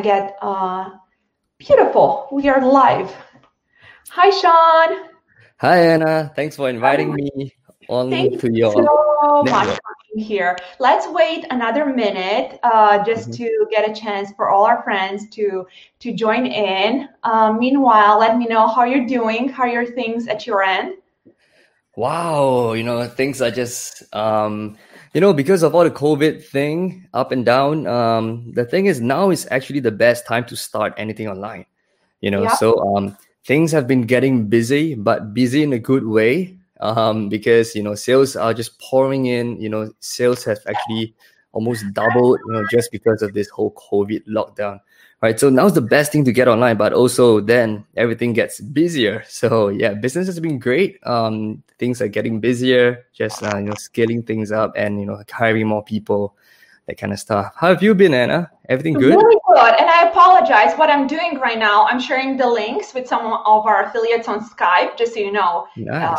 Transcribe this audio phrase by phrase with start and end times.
[0.00, 0.90] get uh,
[1.58, 2.28] beautiful.
[2.32, 3.14] We are live.
[4.10, 5.08] Hi, Sean.
[5.58, 6.32] Hi, Anna.
[6.34, 7.30] Thanks for inviting me
[7.88, 9.76] on Thank to you your so much network.
[9.76, 10.56] for being here.
[10.78, 13.36] Let's wait another minute uh, just Mhm.
[13.36, 15.66] to get a chance for all our friends to
[16.00, 17.08] to join in.
[17.22, 19.48] Um, meanwhile, let me know how you're doing.
[19.48, 20.94] How are your things at your end?
[21.96, 24.78] Wow, you know, things are just um,
[25.14, 29.00] you know, because of all the COVID thing up and down, um, the thing is
[29.00, 31.66] now is actually the best time to start anything online.
[32.20, 32.54] You know, Yeah.
[32.56, 36.56] so um things have been getting busy, but busy in a good way.
[36.80, 41.14] Um, because you know, sales are just pouring in, you know, sales have actually
[41.52, 44.80] almost doubled, you know, just because of this whole COVID lockdown.
[45.22, 45.38] Right.
[45.38, 49.22] So now's the best thing to get online, but also then everything gets busier.
[49.28, 50.98] So yeah, business has been great.
[51.06, 55.22] Um, things are getting busier, just uh, you know, scaling things up and you know,
[55.30, 56.34] hiring more people,
[56.88, 57.54] that kind of stuff.
[57.54, 58.50] How have you been, Anna?
[58.68, 59.14] Everything good?
[59.14, 59.74] Really good.
[59.78, 60.76] And I apologize.
[60.76, 64.44] What I'm doing right now, I'm sharing the links with some of our affiliates on
[64.44, 65.68] Skype, just so you know.
[65.76, 66.18] Nice.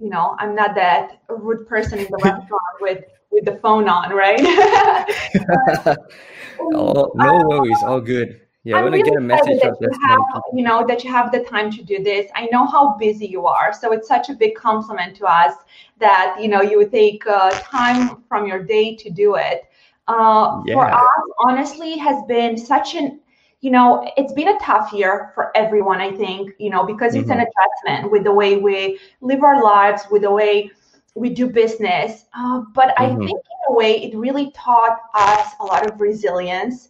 [0.00, 4.10] you know, I'm not that rude person in the restaurant with with the phone on,
[4.10, 4.40] right?
[6.74, 8.40] oh, no worries, all good.
[8.64, 11.10] Yeah, I I'm to really get a message that you have, you know, that you
[11.10, 12.30] have the time to do this.
[12.34, 15.54] I know how busy you are, so it's such a big compliment to us
[15.98, 19.64] that you know you would take uh, time from your day to do it.
[20.08, 23.20] Uh, for us, honestly, has been such an
[23.62, 27.28] you know, it's been a tough year for everyone, I think, you know, because it's
[27.28, 27.46] an Mhm.
[27.46, 30.70] adjustment with the way we live our lives, with the way
[31.14, 32.24] we do business.
[32.34, 33.18] Uh, but I Mhm.
[33.18, 36.88] think, in a way, it really taught us a lot of resilience.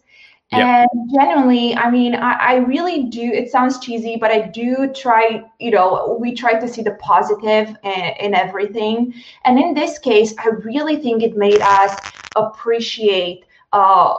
[0.51, 0.85] Yeah.
[0.91, 3.21] And generally, I mean, I, I really do.
[3.21, 7.75] It sounds cheesy, but I do try, you know, we try to see the positive
[7.83, 9.13] in, in everything.
[9.45, 11.95] And in this case, I really think it made us
[12.35, 14.15] appreciate uh,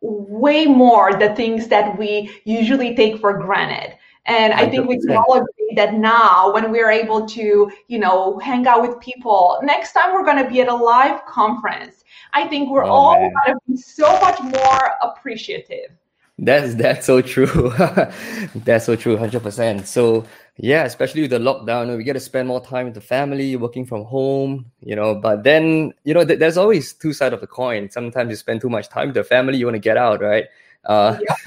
[0.00, 3.98] way more the things that we usually take for granted.
[4.26, 8.38] And I think we can all agree that now, when we're able to, you know,
[8.38, 12.46] hang out with people, next time we're going to be at a live conference, I
[12.46, 15.90] think we're Oh all going to be so much more appreciative.
[16.38, 17.46] That's that's so true.
[18.64, 19.86] That's so true, 100%.
[19.86, 20.24] So,
[20.56, 23.84] yeah, especially with the lockdown, we get to spend more time with the family, working
[23.84, 27.46] from home, you know, but then, you know, th- there's always two sides of the
[27.46, 27.90] coin.
[27.90, 30.46] Sometimes you spend too much time with the family, you want to get out, right?
[30.84, 31.18] Uh,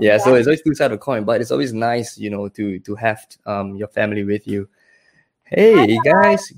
[0.00, 2.48] yeah, so it's always two sides of the coin, but it's always nice, you know,
[2.48, 4.68] to to have um your family with you.
[5.44, 6.52] Hey guys,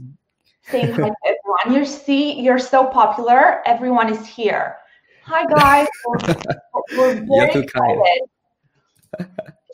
[0.71, 1.81] Saying hi to everyone.
[1.81, 3.63] You see, you're so popular.
[3.67, 4.77] Everyone is here.
[5.25, 5.89] Hi, guys.
[6.07, 6.35] We're,
[6.97, 8.01] we're very too kind.
[8.01, 9.31] excited.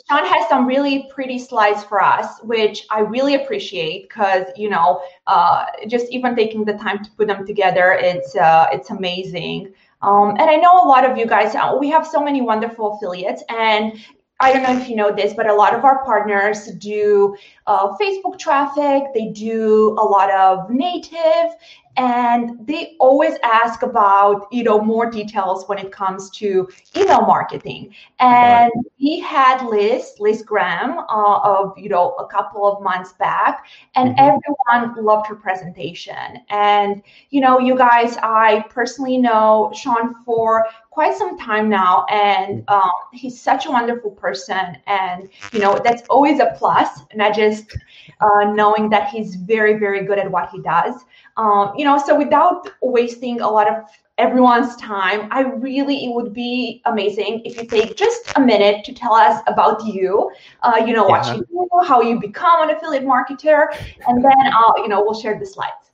[0.08, 5.02] Sean has some really pretty slides for us, which I really appreciate because you know,
[5.26, 9.74] uh, just even taking the time to put them together, it's uh, it's amazing.
[10.02, 11.54] Um, and I know a lot of you guys.
[11.54, 13.92] uh, We have so many wonderful affiliates, and
[14.38, 17.34] I don't know if you know this, but a lot of our partners do
[17.66, 19.04] uh, Facebook traffic.
[19.14, 21.56] They do a lot of native,
[21.96, 27.94] and they always ask about you know more details when it comes to email marketing.
[28.20, 28.70] And
[29.00, 34.14] we had Liz, Liz Graham, uh, of you know a couple of months back, and
[34.16, 34.18] Mhm.
[34.18, 36.40] everyone loved her presentation.
[36.50, 42.64] And you know, you guys, I personally know Sean for quite some time now, and
[42.68, 44.76] um, he's such a wonderful person.
[44.86, 47.76] And you know, that's always a plus, not just
[48.20, 50.94] uh, knowing that he's very, very good at what he does.
[51.36, 53.84] Um, you know, so without wasting a lot of
[54.18, 58.92] everyone's time, I really it would be amazing if you take just a minute to
[58.92, 60.30] tell us about you.
[60.62, 63.66] Uh, you know what you do, how you become an affiliate marketer,
[64.06, 65.92] and then uh, you know we'll share the slides.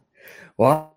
[0.56, 0.93] Wow.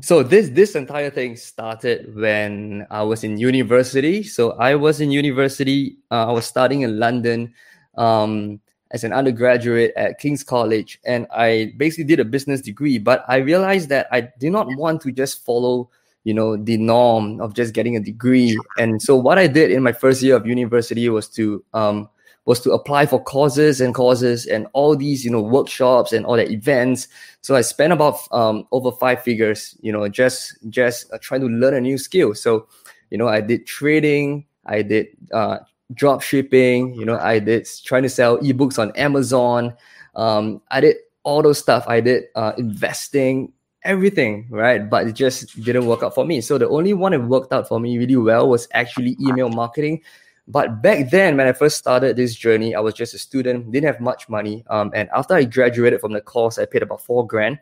[0.00, 4.24] So this this entire thing started when I was in university.
[4.24, 5.98] So I was in university.
[6.10, 7.54] Uh, I was studying in London
[7.96, 8.60] um,
[8.90, 12.98] as an undergraduate at King's College, and I basically did a business degree.
[12.98, 15.88] But I realized that I did not want to just follow,
[16.24, 18.58] you know, the norm of just getting a degree.
[18.78, 22.08] And so what I did in my first year of university was to um,
[22.44, 26.36] was to apply for courses and courses and all these, you know, workshops and all
[26.36, 27.08] the events.
[27.40, 31.46] So I spent about um, over five figures, you know, just just uh, trying to
[31.46, 32.34] learn a new skill.
[32.34, 32.66] So,
[33.10, 35.58] you know, I did trading, I did uh,
[35.94, 39.74] drop shipping, you know, I did trying to sell ebooks on Amazon.
[40.14, 41.84] Um, I did all those stuff.
[41.86, 43.52] I did uh, investing,
[43.84, 44.88] everything, right?
[44.88, 46.40] But it just didn't work out for me.
[46.40, 50.02] So the only one that worked out for me really well was actually email marketing.
[50.48, 53.86] But back then, when I first started this journey, I was just a student, didn't
[53.86, 54.64] have much money.
[54.68, 57.60] Um, and after I graduated from the course, I paid about four grand.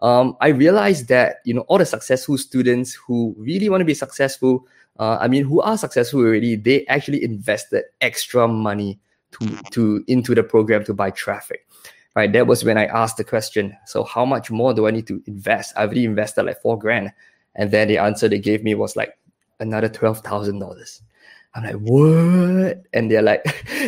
[0.00, 3.94] um, I realized that you know all the successful students who really want to be
[3.94, 4.66] successful,
[4.98, 8.98] uh, I mean, who are successful already, they actually invested extra money
[9.32, 11.66] to to into the program to buy traffic.
[12.16, 13.76] Right, that was when I asked the question.
[13.86, 15.72] So, how much more do I need to invest?
[15.76, 17.12] I've already invested like four grand,
[17.54, 19.16] and then the answer they gave me was like
[19.60, 21.02] another twelve thousand dollars.
[21.54, 22.82] I'm like, what?
[22.92, 23.44] And they're like,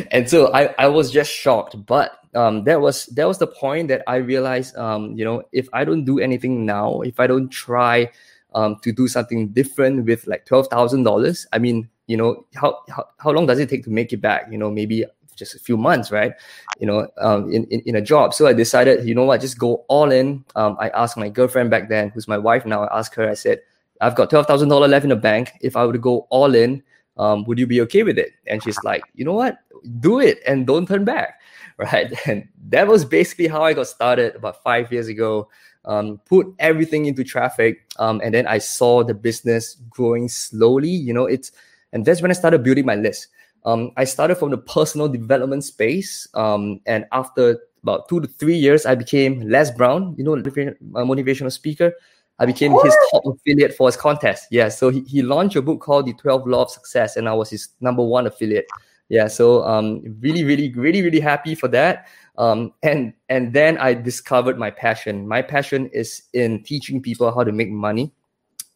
[0.12, 1.84] and so I, I was just shocked.
[1.86, 5.68] But um, that was that was the point that I realized, um, you know, if
[5.72, 8.10] I don't do anything now, if I don't try
[8.54, 12.80] um, to do something different with like twelve thousand dollars, I mean, you know, how,
[12.88, 14.48] how how long does it take to make it back?
[14.50, 15.04] You know, maybe
[15.40, 16.32] just a few months, right?
[16.78, 18.32] You know, um, in, in, in a job.
[18.34, 20.44] So I decided, you know what, just go all in.
[20.54, 23.34] Um, I asked my girlfriend back then, who's my wife now, I asked her, I
[23.34, 23.60] said,
[24.00, 25.52] I've got $12,000 left in the bank.
[25.60, 26.82] If I were to go all in,
[27.16, 28.32] um, would you be okay with it?
[28.46, 29.58] And she's like, you know what,
[29.98, 31.40] do it and don't turn back,
[31.76, 32.12] right?
[32.26, 35.48] And that was basically how I got started about five years ago.
[35.86, 40.90] Um, put everything into traffic, um, and then I saw the business growing slowly.
[40.90, 41.52] You know, it's
[41.92, 43.28] and that's when I started building my list.
[43.64, 48.56] Um, I started from the personal development space, um, and after about two to three
[48.56, 51.94] years, I became Les Brown, you know, a motivational speaker.
[52.38, 54.46] I became his top affiliate for his contest.
[54.50, 57.34] Yeah, so he, he launched a book called The 12 Law of Success, and I
[57.34, 58.66] was his number one affiliate.
[59.10, 62.06] Yeah, so um, really, really, really, really happy for that.
[62.40, 65.28] Um, and and then I discovered my passion.
[65.28, 68.12] My passion is in teaching people how to make money,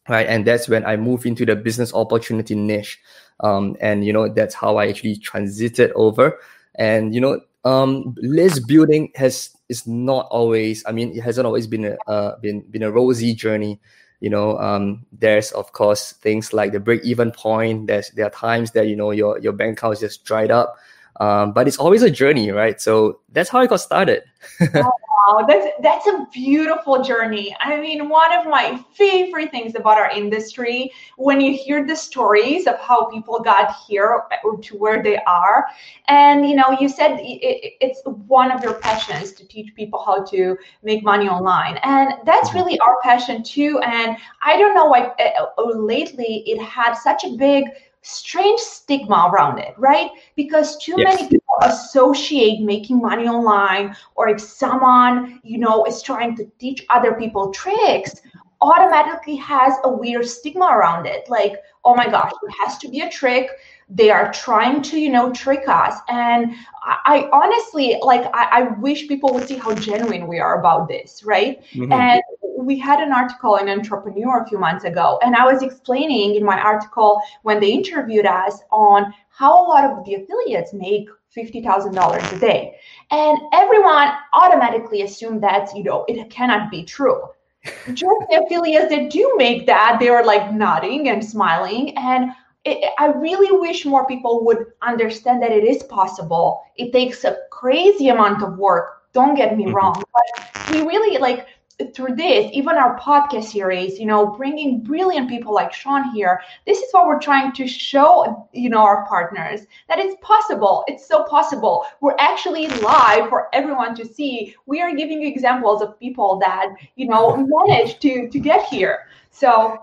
[0.07, 0.27] right?
[0.27, 2.99] And that's when I moved into the business opportunity niche.
[3.39, 6.39] Um, and you know that's how I actually transited over.
[6.75, 10.83] And you know, um, list building has is not always.
[10.85, 13.79] I mean, it hasn't always been a uh, been been a rosy journey.
[14.19, 17.87] You know, um, there's of course things like the break even point.
[17.87, 20.77] There's there are times that you know your your bank account is just dried up.
[21.19, 22.79] Um, but it's always a journey, right?
[22.79, 24.23] So that's how I got started.
[24.61, 24.91] oh,
[25.27, 27.55] wow, that's that's a beautiful journey.
[27.59, 32.67] I mean, one of my favorite things about our industry when you hear the stories
[32.67, 34.23] of how people got here
[34.61, 35.65] to where they are,
[36.07, 40.23] and you know, you said it, it's one of your passions to teach people how
[40.25, 42.59] to make money online, and that's mm-hmm.
[42.59, 43.79] really our passion too.
[43.79, 47.65] And I don't know why uh, lately it had such a big
[48.05, 50.11] strange stigma around it, right?
[50.35, 51.15] Because too yes.
[51.15, 56.85] many people associate making money online, or if someone, you know, is trying to teach
[56.89, 58.21] other people tricks,
[58.61, 61.27] automatically has a weird stigma around it.
[61.29, 63.49] Like, oh my gosh, it has to be a trick.
[63.87, 65.99] They are trying to, you know, trick us.
[66.09, 70.59] And I, I honestly, like, I, I, wish people would see how genuine we are
[70.59, 71.61] about this, right?
[71.73, 71.91] Mm-hmm.
[71.91, 72.21] And
[72.57, 76.43] we had an article in Entrepreneur a few months ago, and I was explaining in
[76.43, 82.35] my article when they interviewed us on how a lot of the affiliates make $50,000
[82.35, 82.77] a day.
[83.11, 87.21] And everyone automatically assumed that, you know, it cannot be true.
[87.93, 91.97] Just the affiliates that do make that, they are like nodding and smiling.
[91.97, 92.31] And
[92.65, 96.63] it, I really wish more people would understand that it is possible.
[96.75, 99.03] It takes a crazy amount of work.
[99.13, 99.75] Don't get me mm-hmm.
[99.75, 101.47] wrong, but we really like
[101.93, 106.79] through this, even our podcast series, you know, bringing brilliant people like Sean here, this
[106.79, 110.85] is what we're trying to show, you know, our partners that it's possible.
[110.87, 111.85] It's so possible.
[111.99, 114.55] We're actually live for everyone to see.
[114.65, 117.35] We are giving you examples of people that, you know,
[117.67, 119.07] managed to to get here.
[119.31, 119.77] So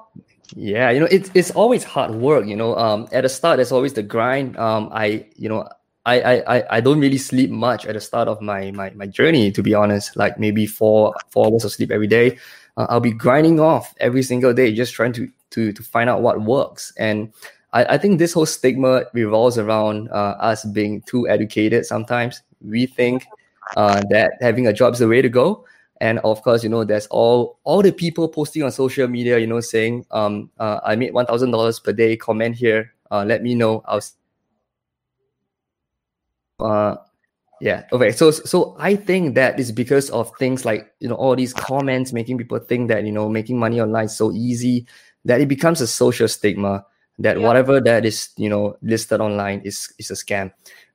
[0.55, 2.47] yeah, you know, it's it's always hard work.
[2.47, 4.57] You know, um, at the start, there's always the grind.
[4.59, 5.69] Um, I, you know,
[6.05, 9.53] I, I I don't really sleep much at the start of my my, my journey
[9.53, 12.39] to be honest like maybe four four hours of sleep every day
[12.77, 16.23] uh, I'll be grinding off every single day just trying to to to find out
[16.23, 17.33] what works and
[17.73, 22.87] I, I think this whole stigma revolves around uh, us being too educated sometimes we
[22.87, 23.27] think
[23.77, 25.65] uh, that having a job is the way to go
[26.03, 29.47] and of course you know there's all all the people posting on social media you
[29.47, 33.43] know saying um uh, I made one thousand dollars per day comment here uh, let
[33.43, 34.03] me know I'll
[36.61, 36.97] uh,
[37.61, 37.85] yeah.
[37.93, 38.11] Okay.
[38.11, 42.13] So so I think that is because of things like you know all these comments
[42.13, 44.87] making people think that you know making money online is so easy
[45.25, 46.85] that it becomes a social stigma
[47.21, 47.47] that yeah.
[47.47, 50.51] whatever that is you know listed online is is a scam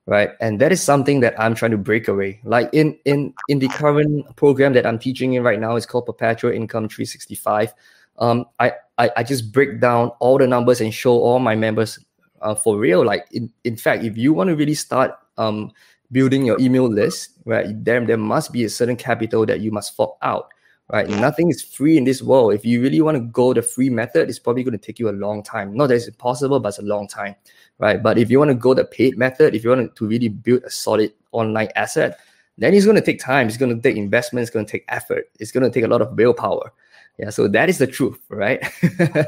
[0.08, 0.30] right?
[0.40, 2.40] And that is something that i'm trying to break away.
[2.44, 6.06] Like in in in the current program that i'm teaching in right now is called
[6.06, 7.74] perpetual income 365
[8.18, 12.00] um i i, I just break down all the numbers and show all my members
[12.40, 13.04] uh, for real.
[13.04, 15.72] Like in, in fact if you want to really start um,
[16.10, 17.66] building your email list, right?
[17.84, 20.48] There, there must be a certain capital that you must fork out,
[20.90, 21.08] right?
[21.08, 22.54] Nothing is free in this world.
[22.54, 25.08] If you really want to go the free method, it's probably going to take you
[25.08, 25.76] a long time.
[25.76, 27.34] Not that it's impossible, but it's a long time,
[27.78, 28.02] right?
[28.02, 30.62] But if you want to go the paid method, if you want to really build
[30.64, 32.18] a solid online asset,
[32.56, 33.46] then it's going to take time.
[33.46, 34.42] It's going to take investment.
[34.42, 35.30] It's going to take effort.
[35.38, 36.72] It's going to take a lot of willpower.
[37.18, 37.30] Yeah.
[37.30, 38.60] So that is the truth, right?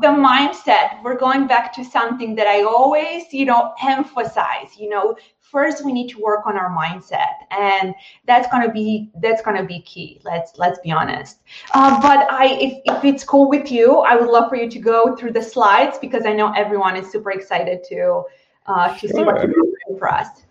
[0.00, 5.14] the mindset we're going back to something that i always you know emphasize you know
[5.54, 7.94] first we need to work on our mindset and
[8.26, 11.38] that's going to be that's going to be key let's let's be honest
[11.74, 14.78] uh, but i if, if it's cool with you i would love for you to
[14.78, 18.22] go through the slides because i know everyone is super excited to
[18.66, 19.16] uh, to sure.
[19.16, 20.44] see what you're doing for us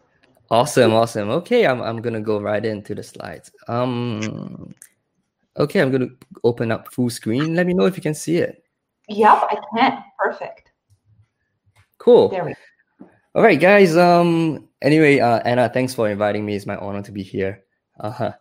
[0.49, 4.73] awesome awesome okay i'm, I'm gonna go right into the slides um
[5.57, 8.63] okay i'm gonna open up full screen let me know if you can see it
[9.09, 10.03] Yep, I can.
[10.17, 10.71] Perfect.
[11.97, 12.29] Cool.
[12.29, 12.57] There we go.
[13.35, 13.97] All right, guys.
[13.97, 14.67] Um.
[14.81, 16.55] Anyway, uh, Anna, thanks for inviting me.
[16.55, 17.63] It's my honor to be here.
[17.99, 18.33] Uh huh.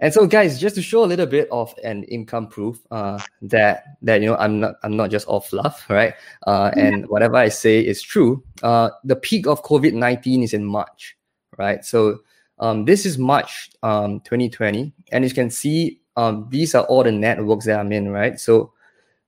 [0.00, 3.96] And so, guys, just to show a little bit of an income proof, uh, that
[4.02, 6.14] that you know, I'm not I'm not just all fluff, right?
[6.46, 8.44] Uh, and whatever I say is true.
[8.62, 11.16] Uh, the peak of COVID nineteen is in March,
[11.56, 11.84] right?
[11.84, 12.20] So,
[12.60, 17.10] um, this is March um 2020, and you can see um these are all the
[17.12, 18.38] networks that I'm in, right?
[18.38, 18.72] So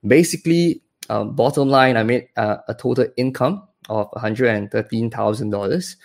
[0.06, 5.96] Basically, um, bottom line, I made uh, a total income of $113,000,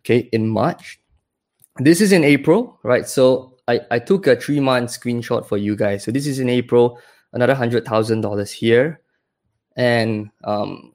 [0.00, 1.00] okay, in March.
[1.78, 3.08] This is in April, right?
[3.08, 6.04] So I, I took a three month screenshot for you guys.
[6.04, 6.98] So this is in April,
[7.32, 9.00] another $100,000 here.
[9.76, 10.92] And um,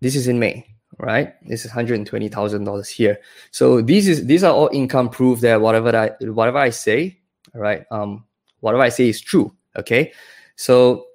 [0.00, 0.66] this is in May,
[0.98, 1.34] right?
[1.46, 3.18] This is $120,000 here.
[3.50, 7.18] So these is these are all income proof that whatever I whatever I say,
[7.54, 7.84] right?
[7.90, 8.24] Um,
[8.60, 9.52] whatever I say is true.
[9.76, 10.12] Okay.
[10.54, 11.05] So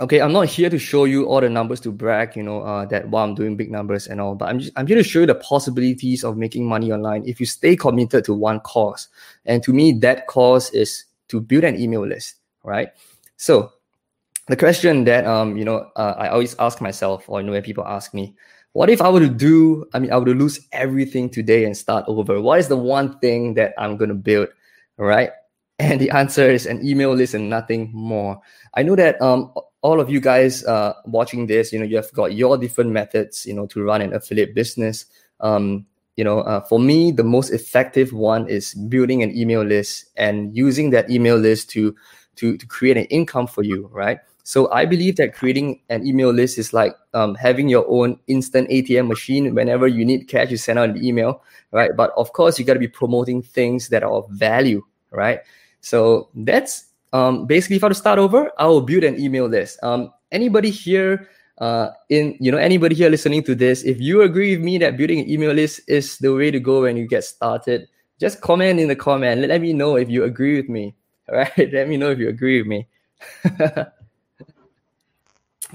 [0.00, 2.86] okay, I'm not here to show you all the numbers to brag, you know, uh,
[2.86, 5.20] that while I'm doing big numbers and all, but I'm just, I'm here to show
[5.20, 9.08] you the possibilities of making money online if you stay committed to one cause.
[9.44, 12.88] And to me, that cause is to build an email list, right?
[13.36, 13.72] So
[14.48, 17.62] the question that um you know uh, I always ask myself, or you know when
[17.62, 18.34] people ask me,
[18.72, 19.86] what if I were to do?
[19.92, 22.40] I mean, I to lose everything today and start over.
[22.40, 24.48] What is the one thing that I'm gonna build,
[24.96, 25.30] right?
[25.80, 28.38] And the answer is an email list and nothing more.
[28.74, 29.50] I know that um
[29.82, 33.46] all of you guys uh, watching this, you know, you have got your different methods,
[33.46, 35.06] you know, to run an affiliate business.
[35.40, 40.06] Um, you know, uh, for me, the most effective one is building an email list
[40.16, 41.94] and using that email list to
[42.36, 44.18] to to create an income for you, right?
[44.42, 48.68] So I believe that creating an email list is like um, having your own instant
[48.68, 49.54] ATM machine.
[49.54, 51.90] Whenever you need cash, you send out an email, right?
[51.96, 55.40] But of course, you got to be promoting things that are of value, right?
[55.80, 59.46] So that's um, basically, if I were to start over, I will build an email
[59.46, 59.78] list.
[59.82, 64.56] Um, anybody here, uh, in you know, anybody here listening to this, if you agree
[64.56, 67.24] with me that building an email list is the way to go when you get
[67.24, 67.88] started,
[68.18, 69.40] just comment in the comment.
[69.40, 70.94] Let, let me know if you agree with me.
[71.28, 72.88] All right, let me know if you agree with me.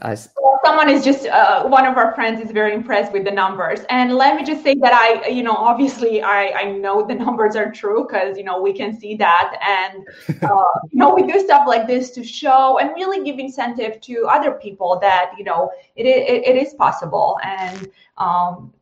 [0.02, 3.32] As well, someone is just uh, one of our friends is very impressed with the
[3.32, 7.16] numbers, and let me just say that I, you know, obviously I I know the
[7.26, 10.06] numbers are true because you know we can see that, and
[10.44, 14.28] uh, you know we do stuff like this to show and really give incentive to
[14.30, 17.88] other people that you know it it, it is possible, and
[18.18, 18.74] um,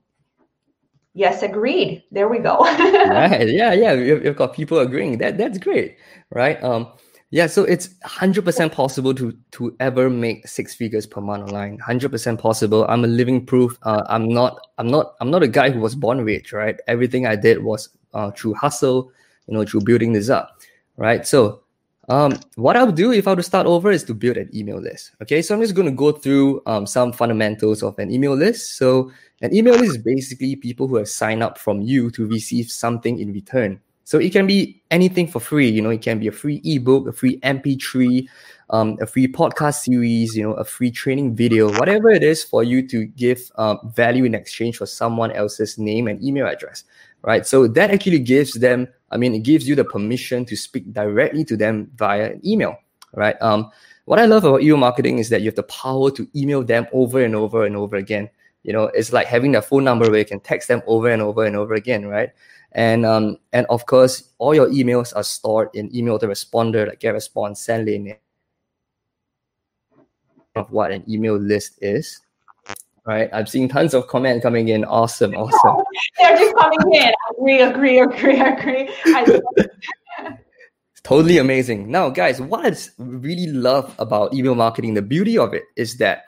[1.13, 2.03] yes, agreed.
[2.11, 2.59] There we go.
[2.59, 3.47] right?
[3.47, 3.93] Yeah, yeah.
[3.93, 5.19] You've, you've got people agreeing.
[5.19, 5.97] That that's great,
[6.31, 6.61] right?
[6.63, 6.93] Um
[7.33, 11.79] yeah, so it's 100% possible to to ever make six figures per month online.
[11.79, 12.85] 100% possible.
[12.87, 13.75] I'm a living proof.
[13.81, 16.79] Uh, I'm not I'm not I'm not a guy who was born rich, right?
[16.87, 19.11] Everything I did was uh, through hustle,
[19.47, 20.61] you know, through building this up,
[20.97, 21.25] right?
[21.25, 21.63] So,
[22.07, 24.51] um, what I would do if I were to start over is to build an
[24.53, 25.13] email list.
[25.23, 28.77] Okay, so I'm just going to go through um, some fundamentals of an email list.
[28.77, 29.11] So,
[29.41, 33.17] an email list is basically people who have signed up from you to receive something
[33.17, 33.81] in return.
[34.03, 35.69] So it can be anything for free.
[35.69, 38.27] You know, it can be a free ebook, a free MP3,
[38.69, 42.63] um, a free podcast series, you know, a free training video, whatever it is for
[42.63, 46.83] you to give um, value in exchange for someone else's name and email address,
[47.21, 47.45] right?
[47.45, 51.45] So that actually gives them, I mean, it gives you the permission to speak directly
[51.45, 52.77] to them via email,
[53.13, 53.39] right?
[53.41, 53.71] Um,
[54.05, 56.87] what I love about email marketing is that you have the power to email them
[56.91, 58.29] over and over and over again.
[58.63, 61.21] You know, it's like having a phone number where you can text them over and
[61.21, 62.31] over and over again, right?
[62.73, 67.61] And um, and of course, all your emails are stored in email autoresponder like GetResponse,
[67.61, 68.17] SendLane,
[70.55, 72.19] of what an email list is.
[73.05, 74.85] Right, I'm seeing tons of comment coming in.
[74.85, 75.83] Awesome, awesome.
[76.17, 77.13] They're just coming in.
[77.37, 79.41] Agree, agree, agree, agree.
[81.03, 81.91] totally amazing.
[81.91, 86.23] Now, guys, what I really love about email marketing, the beauty of it is that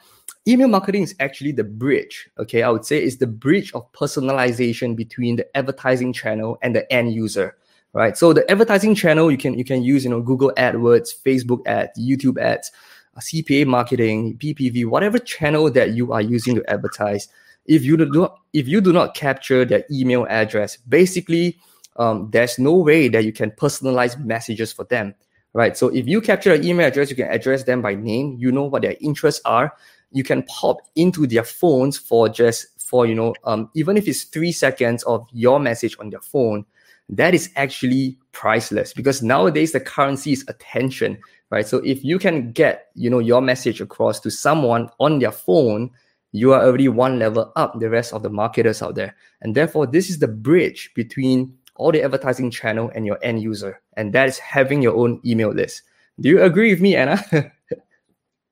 [0.47, 4.95] email marketing is actually the bridge okay i would say it's the bridge of personalization
[4.95, 7.55] between the advertising channel and the end user
[7.93, 11.65] right so the advertising channel you can you can use you know google adwords facebook
[11.67, 12.71] ads youtube ads
[13.15, 17.27] uh, cpa marketing ppv whatever channel that you are using to advertise
[17.65, 21.57] if you do not if you do not capture their email address basically
[21.97, 25.15] um, there's no way that you can personalize messages for them,
[25.53, 25.77] right?
[25.77, 28.35] So if you capture an email address, you can address them by name.
[28.37, 29.73] You know what their interests are.
[30.15, 34.23] You can pop into their phones for just for you know um, even if it's
[34.23, 36.65] three seconds of your message on their phone
[37.09, 41.17] that is actually priceless because nowadays the currency is attention
[41.51, 41.67] right?
[41.67, 45.91] So if you can get you know your message across to someone on their phone
[46.31, 49.15] you are already one level up the rest of the marketers out there.
[49.41, 53.81] And therefore this is the bridge between all the advertising channel and your end user.
[53.95, 55.83] And that is having your own email list.
[56.19, 57.23] Do you agree with me anna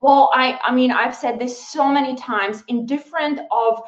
[0.03, 3.81] well i i mean i've said this so many times in different of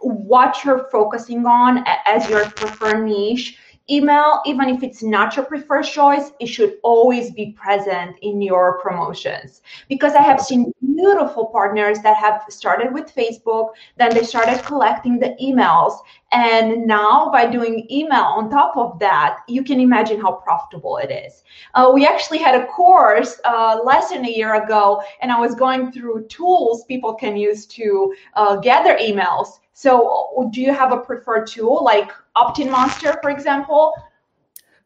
[0.00, 3.58] what you're focusing on as your preferred niche
[3.90, 8.78] email even if it's not your preferred choice it should always be present in your
[8.80, 9.62] promotions.
[9.88, 15.18] Because i have seen beautiful partners that have started with facebook then they started collecting
[15.18, 15.98] the emails
[16.32, 21.10] and now by doing email on top of that you can imagine how profitable it
[21.10, 21.44] is.
[21.74, 25.54] Uh, we actually had a course uh, less than a year ago and i was
[25.54, 30.98] going through tools people can use to uh, gather emails so, do you have a
[30.98, 33.92] preferred tool like Optin Monster, for example?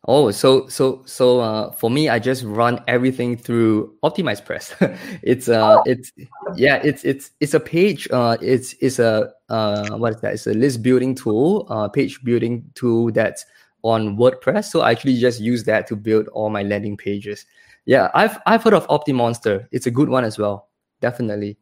[0.07, 4.99] Oh, so so so uh, for me, I just run everything through OptimizePress.
[5.23, 5.83] it's uh, oh.
[5.85, 6.13] it's
[6.57, 8.09] yeah, it's it's it's a page.
[8.11, 10.33] Uh, it's it's a uh, what is that?
[10.33, 13.45] It's a list building tool, uh, page building tool that's
[13.83, 14.71] on WordPress.
[14.71, 17.45] So I actually just use that to build all my landing pages.
[17.85, 19.67] Yeah, I've I've heard of OptinMonster.
[19.71, 20.69] It's a good one as well.
[21.03, 21.59] Definitely.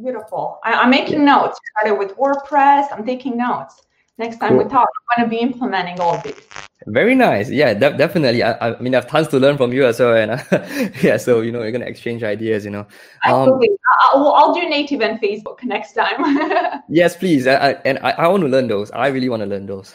[0.00, 0.60] Beautiful.
[0.62, 1.58] I, am making notes.
[1.78, 2.88] Started with WordPress.
[2.92, 3.82] I'm taking notes.
[4.18, 4.64] Next time cool.
[4.64, 6.34] we talk, I'm going to be implementing all of these.
[6.86, 7.50] Very nice.
[7.50, 8.42] Yeah, de- definitely.
[8.42, 10.14] I, I mean, I have tons to learn from you as well.
[10.14, 12.86] And uh, yeah, so, you know, we're going to exchange ideas, you know.
[13.26, 13.70] Um, Absolutely.
[14.00, 16.82] I'll, I'll do native and Facebook next time.
[16.88, 17.46] yes, please.
[17.46, 18.90] I, I, and I, I want to learn those.
[18.90, 19.94] I really want to learn those.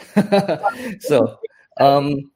[0.99, 1.37] so,
[1.79, 2.30] um,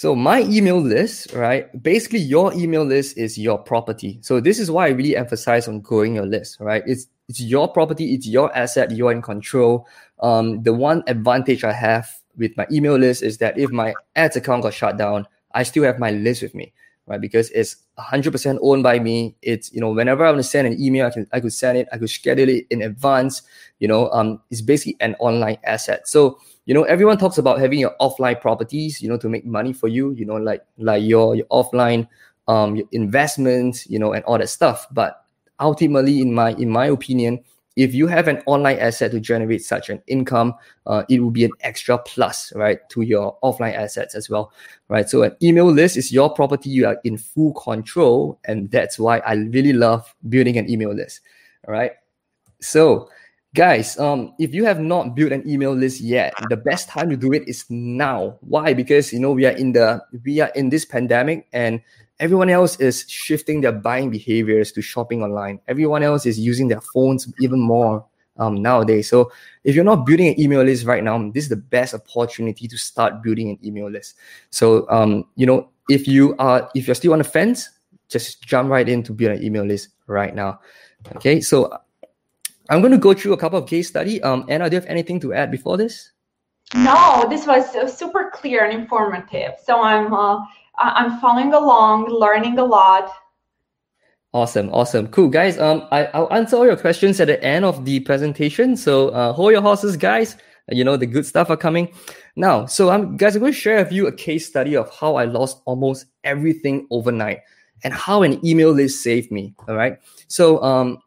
[0.00, 1.66] so my email list, right?
[1.82, 4.18] Basically, your email list is your property.
[4.22, 6.82] So this is why I really emphasize on growing your list, right?
[6.86, 9.86] It's it's your property, it's your asset, you're in control.
[10.20, 14.36] Um, the one advantage I have with my email list is that if my ads
[14.36, 16.72] account got shut down, I still have my list with me,
[17.06, 17.20] right?
[17.20, 19.36] Because it's 100% owned by me.
[19.42, 21.76] It's you know whenever I want to send an email, I can I could send
[21.76, 23.42] it, I could schedule it in advance.
[23.80, 26.08] You know, um, it's basically an online asset.
[26.08, 26.38] So
[26.70, 29.88] you know everyone talks about having your offline properties you know to make money for
[29.88, 32.06] you you know like like your your offline
[32.46, 34.86] um your investments you know and all that stuff.
[34.92, 35.24] But
[35.58, 37.40] ultimately in my in my opinion
[37.74, 40.54] if you have an online asset to generate such an income
[40.86, 44.52] uh, it will be an extra plus right to your offline assets as well
[44.88, 45.08] right?
[45.08, 49.18] So an email list is your property you are in full control and that's why
[49.18, 51.20] i really love building an email list
[51.66, 51.94] all right?
[52.60, 53.08] So
[53.54, 57.16] guys um if you have not built an email list yet the best time to
[57.16, 58.38] do it is now.
[58.40, 58.74] Why?
[58.74, 61.80] Because you know we are in the we are in this pandemic and
[62.20, 65.58] everyone else is shifting their buying behaviors to shopping online.
[65.66, 68.04] Everyone else is using their phones even more
[68.38, 69.08] um, nowadays.
[69.08, 69.32] So
[69.64, 72.78] if you're not building an email list right now this is the best opportunity to
[72.78, 74.14] start building an email list.
[74.50, 77.68] So um you know if you are if you're still on the fence
[78.08, 80.60] just jump right in to build an email list right now.
[81.16, 81.40] Okay?
[81.40, 81.72] So
[82.70, 84.22] I'm going to go through a couple of case study.
[84.22, 86.12] Um, Anna, do you have anything to add before this?
[86.74, 89.54] No, this was super clear and informative.
[89.64, 90.38] So I'm uh,
[90.78, 93.10] I'm following along, learning a lot.
[94.32, 95.58] Awesome, awesome, cool, guys.
[95.58, 98.76] Um, I, I'll answer all your questions at the end of the presentation.
[98.76, 100.36] So uh, hold your horses, guys.
[100.70, 101.92] You know the good stuff are coming
[102.36, 102.66] now.
[102.66, 105.24] So I'm guys, I'm going to share with you a case study of how I
[105.24, 107.40] lost almost everything overnight
[107.82, 109.52] and how an email list saved me.
[109.66, 109.98] All right.
[110.28, 110.98] So um,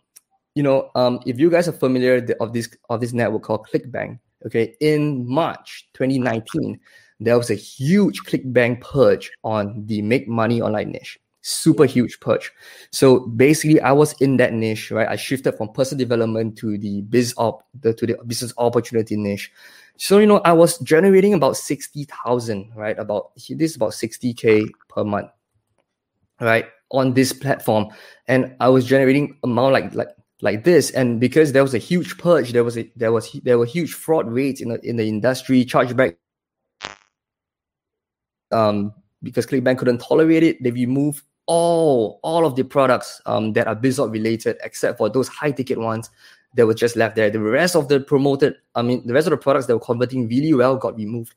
[0.55, 4.19] you know, um, if you guys are familiar of this of this network called ClickBank,
[4.45, 6.79] okay, in March 2019,
[7.19, 11.19] there was a huge ClickBank purge on the make money online niche.
[11.41, 12.51] Super huge purge.
[12.91, 15.07] So basically, I was in that niche, right?
[15.07, 19.51] I shifted from personal development to the biz op, the, to the business opportunity niche.
[19.97, 22.97] So you know, I was generating about sixty thousand, right?
[22.97, 25.29] About this is about sixty k per month,
[26.39, 26.65] right?
[26.91, 27.87] On this platform,
[28.27, 30.09] and I was generating amount like like
[30.43, 30.91] like this.
[30.91, 33.93] And because there was a huge purge there was a there was there were huge
[33.93, 36.17] fraud rates in the in the industry chargeback
[38.51, 43.67] um because clickbank couldn't tolerate it they removed all all of the products um that
[43.67, 46.09] are bizop related except for those high ticket ones
[46.55, 47.31] that were just left there.
[47.31, 50.27] The rest of the promoted i mean the rest of the products that were converting
[50.27, 51.33] really well got removed.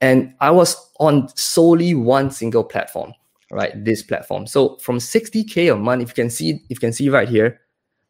[0.00, 3.12] And i was on solely one single platform
[3.52, 3.84] right?
[3.84, 4.44] This platform.
[4.48, 7.60] So from 60k a month if you can see if you can see right here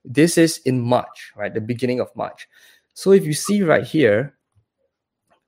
[0.06, 1.52] this is in March, right?
[1.52, 2.48] The beginning of March.
[2.94, 4.34] So if you see right here,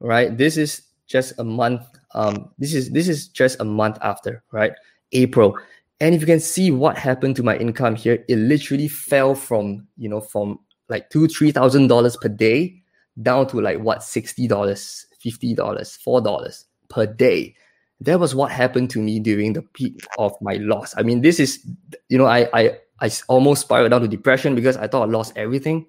[0.00, 1.82] right, this is just a month.
[2.14, 4.72] Um, this is this is just a month after, right?
[5.12, 5.56] April.
[6.00, 9.86] And if you can see what happened to my income here, it literally fell from,
[9.96, 12.82] you know, from like two, three thousand dollars per day
[13.22, 17.54] down to like what sixty dollars, fifty dollars, four dollars per day.
[18.00, 20.94] That was what happened to me during the peak of my loss.
[20.96, 21.66] I mean, this is,
[22.08, 25.32] you know, I I I almost spiraled down to depression because I thought I lost
[25.36, 25.86] everything.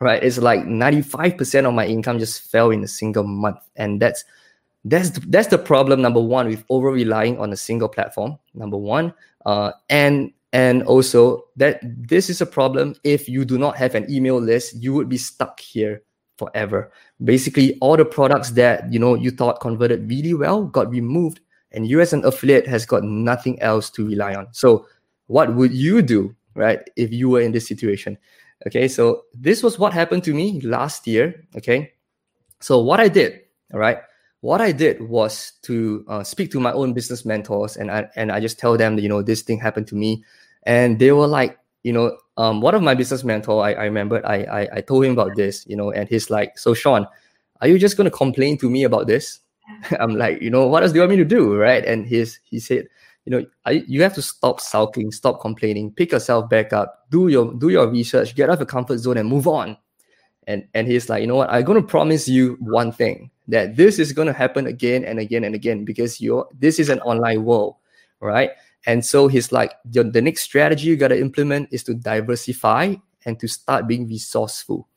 [0.00, 0.22] Right?
[0.22, 4.00] It's like ninety five percent of my income just fell in a single month, and
[4.02, 4.24] that's
[4.84, 8.38] that's that's the problem number one with over relying on a single platform.
[8.54, 9.14] Number one,
[9.46, 14.10] uh, and and also that this is a problem if you do not have an
[14.10, 16.02] email list, you would be stuck here
[16.36, 16.92] forever.
[17.22, 21.86] Basically, all the products that you know you thought converted really well got removed, and
[21.86, 24.48] you as an affiliate has got nothing else to rely on.
[24.52, 24.86] So,
[25.28, 28.18] what would you do, right, if you were in this situation?
[28.66, 31.44] Okay, so this was what happened to me last year.
[31.56, 31.92] Okay,
[32.60, 33.40] so what I did,
[33.72, 33.98] all right,
[34.40, 38.30] what I did was to uh, speak to my own business mentors, and I and
[38.30, 40.24] I just tell them that you know this thing happened to me,
[40.64, 44.24] and they were like, you know, um, one of my business mentor, I, I remembered
[44.24, 47.06] I, I I told him about this, you know, and he's like, so Sean,
[47.60, 49.40] are you just gonna complain to me about this?
[50.00, 51.84] I'm like, you know, what else do you want me to do, right?
[51.84, 52.88] And he's he said,
[53.24, 57.28] you know, I, you have to stop sulking, stop complaining, pick yourself back up, do
[57.28, 59.76] your do your research, get out of your comfort zone, and move on.
[60.46, 61.50] And and he's like, you know what?
[61.50, 65.54] I'm gonna promise you one thing that this is gonna happen again and again and
[65.54, 67.76] again because you're this is an online world,
[68.20, 68.50] right?
[68.86, 73.38] And so he's like, the, the next strategy you gotta implement is to diversify and
[73.38, 74.88] to start being resourceful.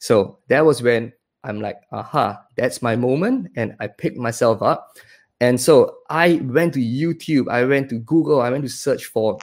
[0.00, 1.12] So that was when
[1.44, 3.52] I'm like, aha, that's my moment.
[3.54, 4.96] And I picked myself up
[5.40, 9.38] and so I went to YouTube, I went to Google, I went to search for,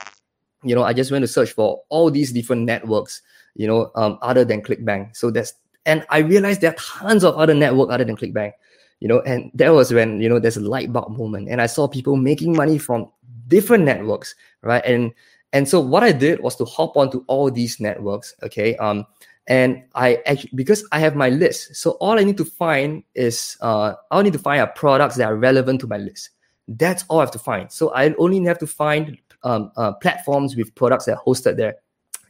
[0.64, 3.22] you know, I just went to search for all these different networks,
[3.56, 5.16] you know, um, other than ClickBank.
[5.16, 5.54] So that's
[5.86, 8.54] and I realized there are tons of other network other than ClickBank,
[9.00, 11.68] you know, and that was when you know there's a light bulb moment, and I
[11.68, 13.10] saw people making money from
[13.48, 14.84] different networks, right?
[14.86, 15.14] And
[15.54, 19.06] and so what I did was to hop onto all these networks, okay, um,
[19.48, 23.58] and I actually because I have my list, so all I need to find is
[23.62, 26.32] uh, I only need to find a products that are relevant to my list.
[26.68, 27.72] That's all I have to find.
[27.72, 31.76] So I only have to find um, uh, platforms with products that are hosted there.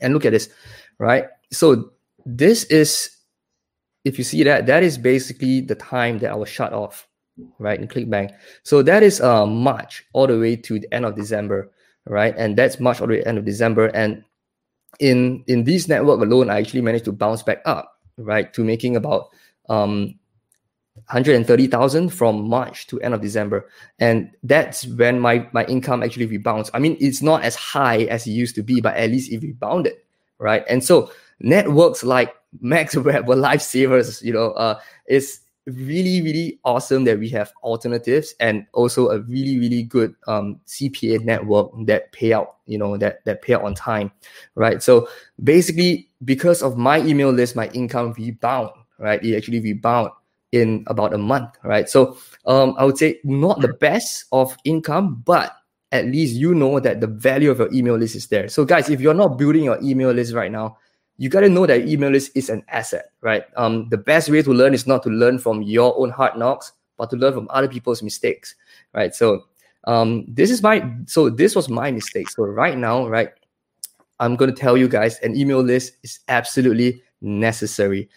[0.01, 0.49] And look at this,
[0.99, 1.25] right?
[1.51, 1.91] So
[2.25, 3.09] this is,
[4.03, 7.07] if you see that, that is basically the time that I was shut off,
[7.57, 7.79] right?
[7.79, 8.35] In ClickBank.
[8.63, 11.71] So that is uh, March all the way to the end of December,
[12.05, 12.35] right?
[12.37, 13.87] And that's March all the end of December.
[13.87, 14.23] And
[14.99, 18.95] in in this network alone, I actually managed to bounce back up, right, to making
[18.95, 19.29] about
[19.69, 20.15] um,
[20.95, 23.69] 130,000 from March to end of December.
[23.99, 26.71] And that's when my, my income actually rebounds.
[26.73, 29.43] I mean, it's not as high as it used to be, but at least it
[29.43, 29.93] rebounded,
[30.39, 30.63] right?
[30.69, 37.19] And so networks like MaxWeb were lifesavers, you know, uh, it's really, really awesome that
[37.19, 42.57] we have alternatives and also a really, really good um, CPA network that pay out,
[42.65, 44.11] you know, that that pay out on time,
[44.55, 44.81] right?
[44.81, 45.07] So
[45.43, 49.23] basically, because of my email list, my income rebound, right?
[49.23, 50.11] It actually rebound
[50.51, 51.89] in about a month, right?
[51.89, 55.51] So um, I would say not the best of income, but
[55.91, 58.47] at least you know that the value of your email list is there.
[58.49, 60.77] So guys, if you're not building your email list right now,
[61.17, 63.43] you got to know that email list is an asset, right?
[63.55, 66.73] Um, the best way to learn is not to learn from your own hard knocks,
[66.97, 68.55] but to learn from other people's mistakes,
[68.93, 69.13] right?
[69.13, 69.45] So
[69.85, 72.29] um, this is my so this was my mistake.
[72.29, 73.29] So right now, right,
[74.19, 78.09] I'm to tell you guys an email list is absolutely necessary.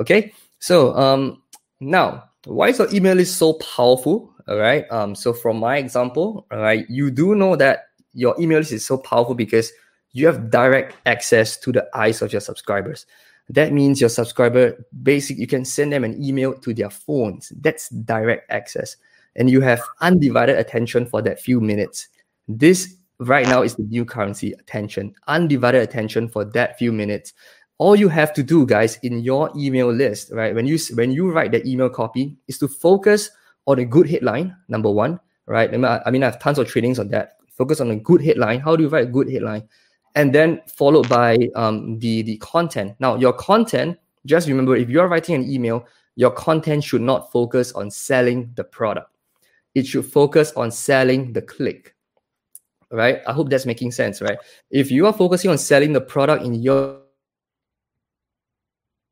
[0.00, 1.42] Okay, so um,
[1.80, 4.34] now why is your email list so powerful?
[4.48, 4.90] All right.
[4.90, 8.84] Um, so from my example, all right, you do know that your email list is
[8.84, 9.72] so powerful because
[10.12, 13.06] you have direct access to the eyes of your subscribers.
[13.48, 17.52] That means your subscriber basic you can send them an email to their phones.
[17.60, 18.96] That's direct access.
[19.36, 22.08] And you have undivided attention for that few minutes.
[22.48, 25.14] This right now is the new currency attention.
[25.26, 27.32] Undivided attention for that few minutes.
[27.78, 30.54] All you have to do, guys, in your email list, right?
[30.54, 33.30] When you when you write the email copy, is to focus
[33.66, 35.72] on a good headline, number one, right?
[35.72, 37.38] I mean, I have tons of trainings on that.
[37.56, 38.60] Focus on a good headline.
[38.60, 39.68] How do you write a good headline?
[40.14, 42.94] And then followed by um, the the content.
[42.98, 47.32] Now, your content, just remember, if you are writing an email, your content should not
[47.32, 49.10] focus on selling the product.
[49.74, 51.94] It should focus on selling the click.
[52.90, 53.20] Right?
[53.26, 54.36] I hope that's making sense, right?
[54.70, 57.00] If you are focusing on selling the product in your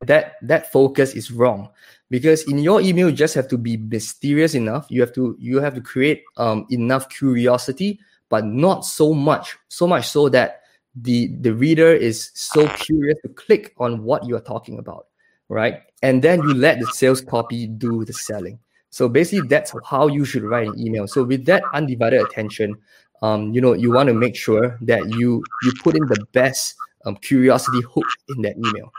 [0.01, 1.69] that that focus is wrong
[2.09, 5.59] because in your email you just have to be mysterious enough you have to you
[5.59, 10.60] have to create um, enough curiosity but not so much so much so that
[10.95, 15.07] the the reader is so curious to click on what you are talking about
[15.47, 18.59] right and then you let the sales copy do the selling
[18.91, 21.07] So basically, that's how you should write an email.
[21.07, 22.75] So with that undivided attention,
[23.21, 26.75] um, you know, you want to make sure that you you put in the best
[27.05, 28.91] um, curiosity hook in that email.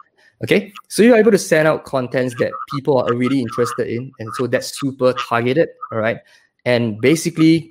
[0.42, 4.32] Okay, so you're able to send out contents that people are already interested in, and
[4.34, 5.68] so that's super targeted.
[5.92, 6.18] All right,
[6.64, 7.68] and basically,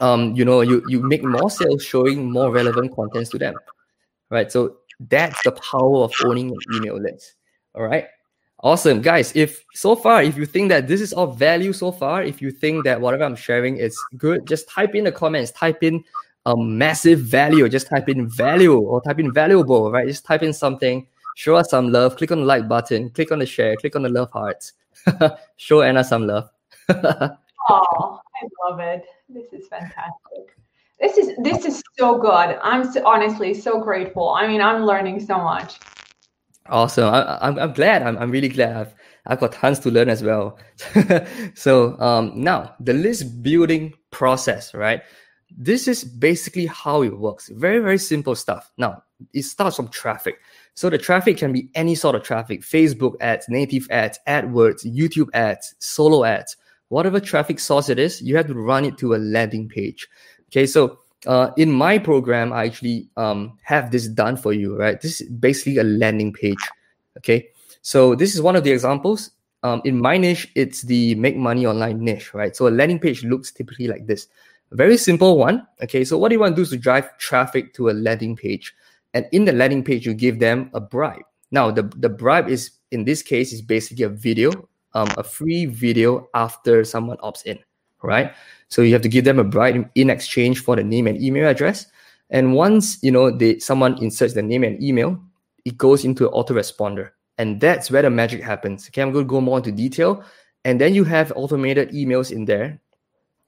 [0.00, 3.54] um, you know, you you make more sales showing more relevant contents to them.
[4.30, 4.76] Right, so
[5.08, 7.34] that's the power of owning an email list.
[7.74, 8.06] All right.
[8.62, 9.32] Awesome, guys.
[9.34, 12.50] If so far, if you think that this is of value so far, if you
[12.50, 16.04] think that whatever I'm sharing is good, just type in the comments, type in
[16.44, 20.06] a massive value, just type in value or type in valuable, right?
[20.06, 23.38] Just type in something, show us some love, click on the like button, click on
[23.38, 24.74] the share, click on the love hearts.
[25.56, 26.50] show Anna some love.
[26.90, 29.04] oh, I love it.
[29.28, 30.56] This is fantastic.
[31.00, 32.58] This is this is so good.
[32.62, 34.30] I'm so, honestly so grateful.
[34.30, 35.78] I mean, I'm learning so much.
[36.66, 37.12] Awesome.
[37.12, 38.02] I, I'm, I'm glad.
[38.02, 38.76] I'm, I'm really glad.
[38.76, 38.94] I've,
[39.26, 40.58] I've got tons to learn as well.
[41.54, 45.02] so um, now the list building process, right?
[45.56, 47.48] This is basically how it works.
[47.48, 48.70] Very, very simple stuff.
[48.78, 49.02] Now
[49.34, 50.38] it starts from traffic.
[50.74, 55.28] So the traffic can be any sort of traffic, Facebook ads, native ads, AdWords, YouTube
[55.34, 56.56] ads, solo ads,
[56.90, 60.08] whatever traffic source it is, you have to run it to a landing page.
[60.48, 60.66] Okay.
[60.66, 65.00] So uh, in my program, I actually um, have this done for you, right?
[65.00, 66.58] This is basically a landing page.
[67.16, 67.48] Okay.
[67.82, 69.30] So this is one of the examples.
[69.62, 72.54] Um, in my niche, it's the make money online niche, right?
[72.54, 74.26] So a landing page looks typically like this.
[74.72, 75.66] Very simple one.
[75.82, 76.04] Okay.
[76.04, 78.74] So what you want to do is to drive traffic to a landing page.
[79.14, 81.22] And in the landing page, you give them a bribe.
[81.50, 85.66] Now, the, the bribe is, in this case, is basically a video, um, a free
[85.66, 87.58] video after someone opts in,
[88.02, 88.32] right?
[88.68, 91.48] So you have to give them a bribe in exchange for the name and email
[91.48, 91.86] address.
[92.30, 95.20] And once you know they someone inserts the name and email,
[95.64, 97.10] it goes into an autoresponder.
[97.38, 98.86] And that's where the magic happens.
[98.88, 100.22] Okay, I'm going to go more into detail.
[100.64, 102.78] And then you have automated emails in there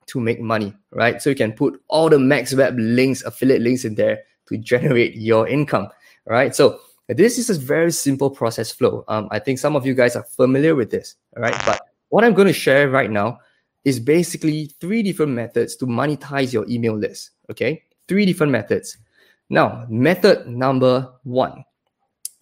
[0.07, 1.21] to make money, right?
[1.21, 5.15] So you can put all the max web links, affiliate links in there to generate
[5.15, 5.89] your income,
[6.27, 6.55] right?
[6.55, 6.81] So
[7.13, 9.05] this is a very simple process flow.
[9.09, 11.55] Um, I think some of you guys are familiar with this, right?
[11.67, 13.39] But what I'm going to share right now
[13.85, 17.31] is basically three different methods to monetize your email list.
[17.51, 18.99] Okay, three different methods.
[19.51, 21.65] Now, method number one.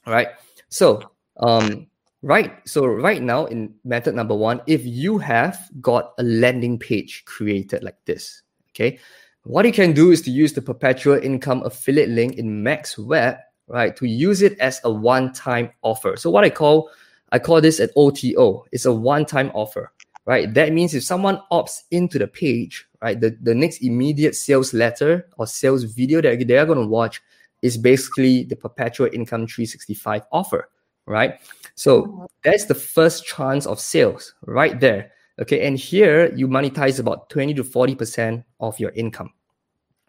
[0.06, 0.28] All right.
[0.68, 1.86] So, um,
[2.22, 2.52] right.
[2.68, 7.82] So right now in method number one, if you have got a landing page created
[7.82, 8.98] like this, okay,
[9.44, 13.38] what you can do is to use the perpetual income affiliate link in Max Web,
[13.70, 16.16] right, to use it as a one-time offer.
[16.16, 16.90] So what I call
[17.32, 18.66] I call this an OTO.
[18.72, 19.92] It's a one-time offer
[20.30, 20.52] right?
[20.54, 25.28] That means if someone opts into the page, right, the, the next immediate sales letter
[25.38, 27.20] or sales video that they are going to watch
[27.62, 30.68] is basically the perpetual income 365 offer,
[31.06, 31.40] right?
[31.74, 35.10] So that's the first chance of sales right there.
[35.40, 39.32] Okay, and here you monetize about 20 to 40% of your income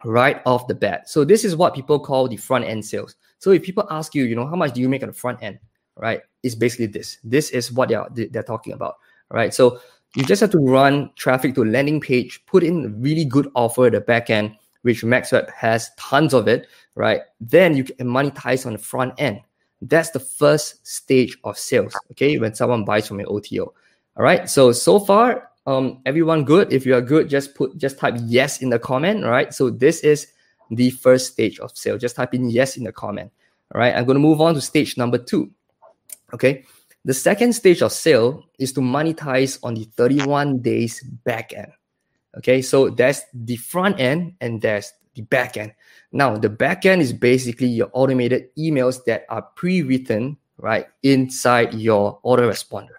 [0.04, 1.08] right off the bat.
[1.08, 3.16] So this is what people call the front end sales.
[3.38, 5.42] So if people ask you, you know, how much do you make on the front
[5.42, 5.58] end,
[5.96, 6.20] right?
[6.42, 7.18] It's basically this.
[7.24, 8.96] This is what they're they're talking about,
[9.30, 9.52] right?
[9.52, 9.80] So
[10.14, 13.50] you just have to run traffic to a landing page, put in a really good
[13.54, 17.22] offer at the back end, which MaxWeb has tons of it, right?
[17.40, 19.40] Then you can monetize on the front end.
[19.80, 22.38] That's the first stage of sales, okay?
[22.38, 23.72] When someone buys from an OTO.
[24.16, 24.48] All right.
[24.48, 26.72] So so far, um, everyone good.
[26.72, 29.24] If you are good, just put just type yes in the comment.
[29.24, 29.52] Right.
[29.52, 30.28] So this is
[30.70, 31.98] the first stage of sale.
[31.98, 33.30] Just type in yes in the comment.
[33.74, 33.94] All right.
[33.94, 35.50] I'm going to move on to stage number two.
[36.34, 36.64] Okay.
[37.04, 41.72] The second stage of sale is to monetize on the 31 days back end.
[42.38, 45.72] Okay, so that's the front end and there's the back end.
[46.12, 52.20] Now, the back end is basically your automated emails that are pre-written right inside your
[52.22, 52.94] autoresponder.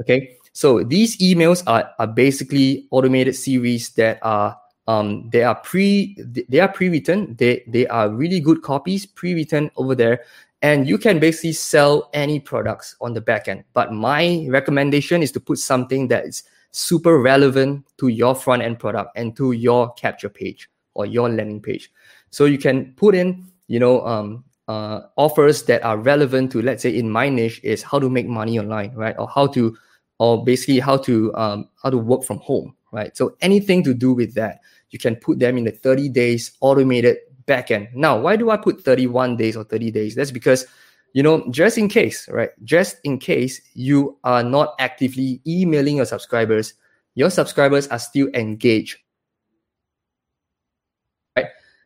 [0.00, 6.16] Okay, so these emails are, are basically automated series that are um, they are pre
[6.48, 10.24] they are pre-written they they are really good copies pre-written over there
[10.62, 13.64] and you can basically sell any products on the back end.
[13.72, 18.78] But my recommendation is to put something that is super relevant to your front end
[18.78, 21.90] product and to your capture page or your landing page.
[22.30, 26.82] So you can put in, you know, um, uh, offers that are relevant to, let's
[26.82, 29.16] say, in my niche is how to make money online, right?
[29.18, 29.76] Or how to,
[30.22, 33.16] or basically how to um, how to work from home, right?
[33.16, 37.16] So anything to do with that, you can put them in the 30 days automated
[37.48, 37.92] backend.
[37.92, 40.14] Now, why do I put 31 days or 30 days?
[40.14, 40.64] That's because,
[41.12, 42.50] you know, just in case, right?
[42.62, 46.74] Just in case you are not actively emailing your subscribers,
[47.16, 48.98] your subscribers are still engaged.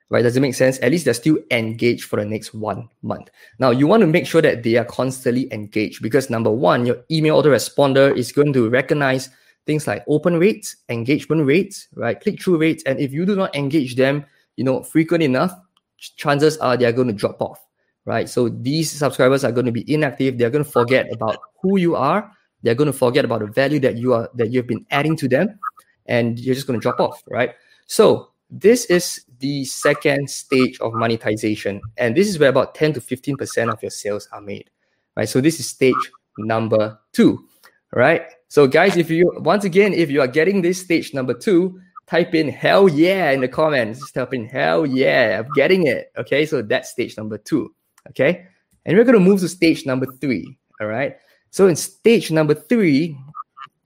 [0.09, 0.23] Right?
[0.23, 0.79] Does it make sense?
[0.83, 3.29] At least they're still engaged for the next one month.
[3.59, 6.99] Now, you want to make sure that they are constantly engaged because number one, your
[7.11, 9.31] email autoresponder is going to recognize
[9.67, 12.21] things like open rates, engagement rates, right?
[12.21, 12.85] Click through rates.
[12.87, 15.53] And if you do not engage them, you know, frequent enough,
[15.99, 17.67] chances are they are going to drop off,
[18.05, 18.29] right?
[18.29, 20.39] So these subscribers are going to be inactive.
[20.39, 22.31] They're going to forget about who you are.
[22.63, 25.29] They're going to forget about the value that you are that you've been adding to
[25.29, 25.59] them,
[26.07, 27.55] and you're just going to drop off, right?
[27.87, 33.01] So this is the second stage of monetization, and this is where about 10 to
[33.01, 34.71] 15 percent of your sales are made,
[35.17, 35.29] right?
[35.29, 35.95] So this is stage
[36.39, 37.47] number two,
[37.93, 38.23] right?
[38.49, 42.35] So guys, if you once again, if you are getting this stage number two, type
[42.35, 44.01] in hell yeah in the comments.
[44.01, 46.13] Just type in hell yeah, I'm getting it.
[46.17, 47.75] Okay, so that's stage number two.
[48.11, 48.47] Okay,
[48.85, 50.59] and we're gonna move to stage number three.
[50.81, 51.17] All right.
[51.51, 53.17] So in stage number three,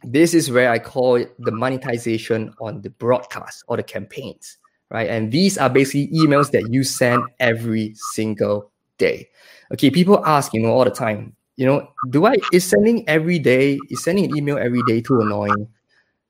[0.02, 4.58] this is where I call it the monetization on the broadcast or the campaigns,
[4.90, 5.08] right?
[5.08, 9.28] And these are basically emails that you send every single day.
[9.72, 13.38] Okay, people ask, you know, all the time, you know, do I is sending every
[13.38, 15.68] day, is sending an email every day too annoying?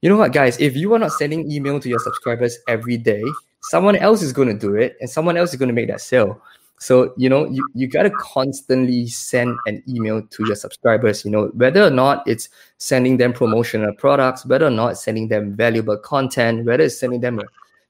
[0.02, 0.58] You know what, guys?
[0.58, 3.22] If you are not sending email to your subscribers every day,
[3.62, 6.40] someone else is to do it, and someone else is to make that sale.
[6.78, 11.24] So you know, you, you gotta constantly send an email to your subscribers.
[11.24, 15.54] You know, whether or not it's sending them promotional products, whether or not sending them
[15.54, 17.42] valuable content, whether it's sending them a,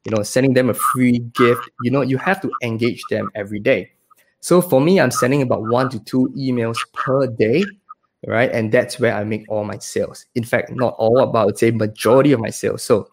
[0.05, 1.69] you know, sending them a free gift.
[1.83, 3.93] You know, you have to engage them every day.
[4.41, 7.65] So for me, I'm sending about one to two emails per day,
[8.27, 8.51] right?
[8.51, 10.27] And that's where I make all my sales.
[10.35, 12.83] In fact, not all, but say majority of my sales.
[12.83, 13.11] So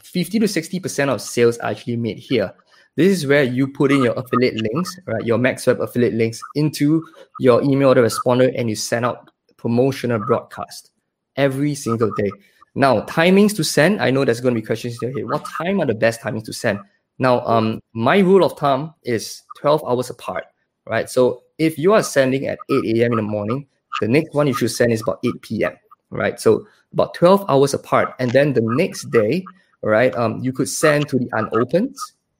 [0.00, 2.52] 50 to 60% of sales are actually made here.
[2.94, 5.24] This is where you put in your affiliate links, right?
[5.24, 7.02] Your MaxWeb affiliate links into
[7.40, 10.90] your email or the responder and you send out promotional broadcast
[11.36, 12.30] every single day.
[12.74, 14.00] Now, timings to send.
[14.00, 15.12] I know there's going to be questions head.
[15.24, 16.80] What time are the best timings to send?
[17.18, 20.46] Now, um, my rule of thumb is 12 hours apart
[20.86, 21.08] right?
[21.08, 23.12] So if you are sending at 8 a.m.
[23.12, 23.66] in the morning,
[24.00, 25.76] the next one you should send is about 8 p.m.,
[26.10, 26.40] right?
[26.40, 28.14] So about 12 hours apart.
[28.18, 29.44] And then the next day,
[29.82, 31.96] right, um, you could send to the unopened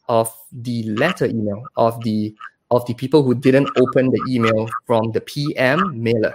[0.09, 2.35] of the letter email of the
[2.71, 6.35] of the people who didn't open the email from the PM mailer,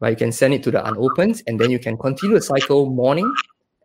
[0.00, 0.10] right?
[0.10, 3.32] You can send it to the unopened, and then you can continue the cycle morning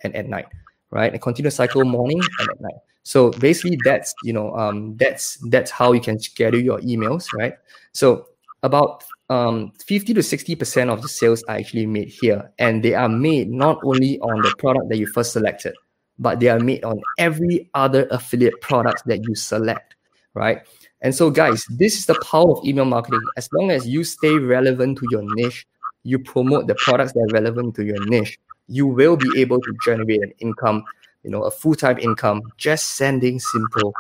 [0.04, 0.48] and at night,
[0.92, 1.12] right?
[1.12, 2.76] And continue cycle morning and at night.
[3.04, 7.54] So basically, that's you know um, that's that's how you can schedule your emails, right?
[7.94, 8.28] So
[8.62, 12.94] about um, 50 to 60 percent of the sales are actually made here, and they
[12.94, 15.74] are made not only on the product that you first selected,
[16.20, 19.96] but they are made on every other affiliate product that you select,
[20.34, 20.68] right?
[21.02, 23.22] And so, guys, this is the power of email marketing.
[23.38, 25.66] As long as you stay relevant to your niche,
[26.04, 29.76] you promote the products that are relevant to your niche, you will be able to
[29.84, 30.84] generate an income
[31.24, 33.94] you know a full-time income just sending simple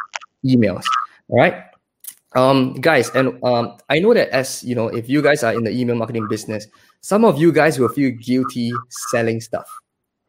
[0.46, 0.86] emails
[1.28, 1.66] all right
[2.36, 5.64] um guys and um i know that as you know if you guys are in
[5.64, 6.68] the email marketing business
[7.02, 9.70] some of you guys will feel guilty selling stuff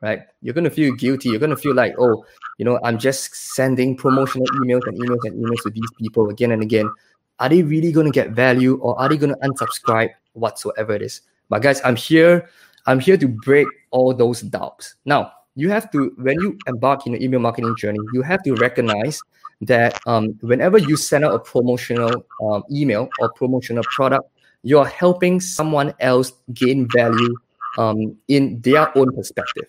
[0.03, 0.23] right?
[0.41, 2.25] You're to feel guilty you're to feel like oh
[2.57, 6.53] you know i'm just sending promotional emails and emails and emails to these people again
[6.53, 6.91] and again.
[7.39, 11.61] Are they really to get value or are they to unsubscribe whatsoever it is but
[11.61, 12.49] guys i'm here
[12.87, 14.95] i'm here to break all those doubts.
[15.05, 18.55] Now you have to when you embark in an email marketing journey you have to
[18.55, 19.21] recognize
[19.63, 24.31] that um, whenever you send out a promotional um, email or promotional product
[24.63, 27.35] you're helping someone else gain value
[27.79, 29.65] um, in their own perspective.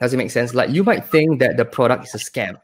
[0.00, 0.54] Does it make sense?
[0.54, 2.56] Like you might think that the product is a scam.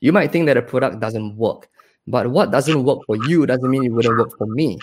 [0.00, 1.68] You might think that the product doesn't work.
[2.06, 4.78] But what doesn't work for you doesn't mean it wouldn't work for me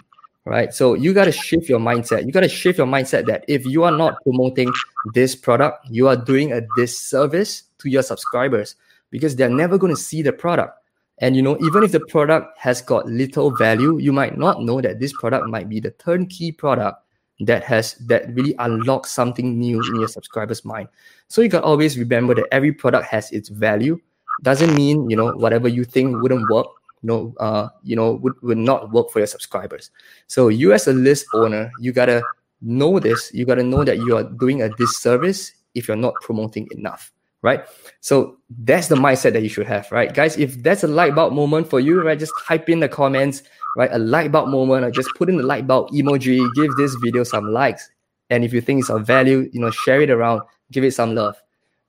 [0.46, 0.74] right?
[0.74, 2.26] So you got to shift your mindset.
[2.26, 4.72] You got to shift your mindset that if you are not promoting
[5.14, 8.76] this product, you are doing a disservice to your subscribers
[9.12, 10.76] because they're never going to see the product.
[11.20, 14.82] And you know, even if the product has got little value, you might not know
[14.82, 17.04] that this product might be the turnkey product
[17.42, 20.88] that has that really unlocks something new in your subscribers' mind.
[21.28, 24.00] So you got always remember that every product has its value.
[24.44, 26.68] Doesn't mean you know whatever you think wouldn't work
[27.04, 29.92] no uh you know would, would not work for your subscribers.
[30.28, 32.22] So you as a list owner you gotta
[32.62, 33.32] know this.
[33.34, 37.64] You gotta know that you are doing a disservice if you're not promoting enough right?
[38.02, 40.14] So that's the mindset that you should have right?
[40.14, 43.44] Guys if that's a light bulb moment for you right just type in the comments
[43.78, 43.90] right?
[43.94, 47.24] A light bulb moment or just put in the light bulb emoji give this video
[47.24, 47.90] some likes.
[48.30, 50.42] And if you think it's of value you know share it around
[50.72, 51.36] give it some love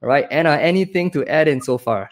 [0.03, 2.09] all right anna anything to add in so far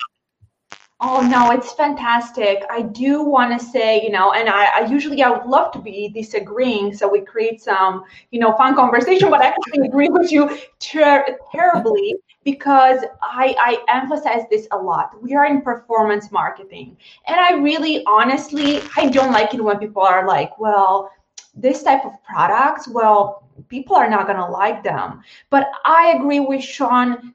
[1.00, 2.64] Oh no, it's fantastic.
[2.68, 5.78] I do want to say, you know, and I, I, usually I would love to
[5.78, 9.30] be disagreeing, so we create some, you know, fun conversation.
[9.30, 15.22] But I actually agree with you ter- terribly because I I emphasize this a lot.
[15.22, 16.96] We are in performance marketing,
[17.28, 21.12] and I really, honestly, I don't like it when people are like, well,
[21.54, 25.22] this type of products, well, people are not gonna like them.
[25.48, 27.34] But I agree with Sean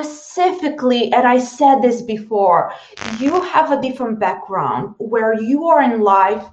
[0.00, 2.72] specifically, and I said this before,
[3.18, 6.44] you have a different background where you are in life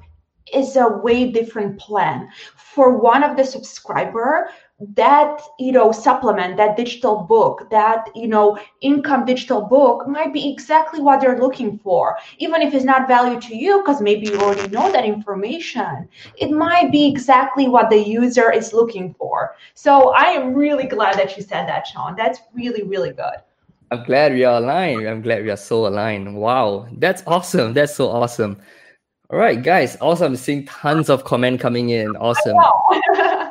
[0.53, 2.27] is a way different plan.
[2.55, 4.49] For one of the subscriber,
[4.79, 10.49] that you know supplement that digital book that you know income digital book might be
[10.49, 12.17] exactly what they're looking for.
[12.37, 16.07] Even if it's not value to you because maybe you already know that information
[16.37, 19.55] it might be exactly what the user is looking for.
[19.73, 22.15] So i am really glad that you said that sean.
[22.15, 23.35] That's really really good.
[23.91, 25.07] I'm glad we are aligned.
[25.07, 26.35] I'm glad we are so aligned.
[26.35, 26.87] Wow.
[26.93, 27.73] That's awesome.
[27.73, 28.61] That's so awesome.
[29.29, 29.97] All right guys.
[29.99, 30.37] Awesome.
[30.37, 32.15] Seeing tons of comment coming in.
[32.15, 32.55] Awesome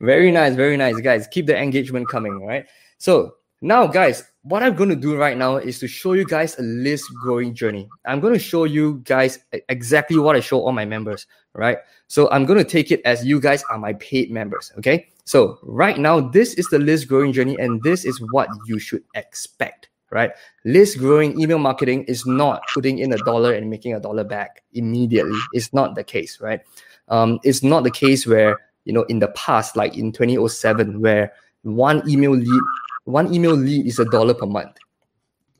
[0.00, 1.26] very nice, very nice, guys.
[1.28, 2.66] Keep the engagement coming, right?
[2.98, 6.58] So now, guys, what I'm going to do right now is to show you guys
[6.58, 7.88] a list growing journey.
[8.04, 11.78] I'm going to show you guys exactly what I show all my members, right?
[12.08, 15.06] So I'm going to take it as you guys are my paid members, okay?
[15.24, 19.04] So right now, this is the list growing journey, and this is what you should
[19.14, 20.32] expect, right?
[20.64, 24.64] List growing email marketing is not putting in a dollar and making a dollar back
[24.72, 25.38] immediately.
[25.52, 26.60] It's not the case, right?
[27.06, 31.32] Um, it's not the case where you know in the past like in 2007 where
[31.62, 32.62] one email lead
[33.04, 34.76] one email lead is a dollar per month.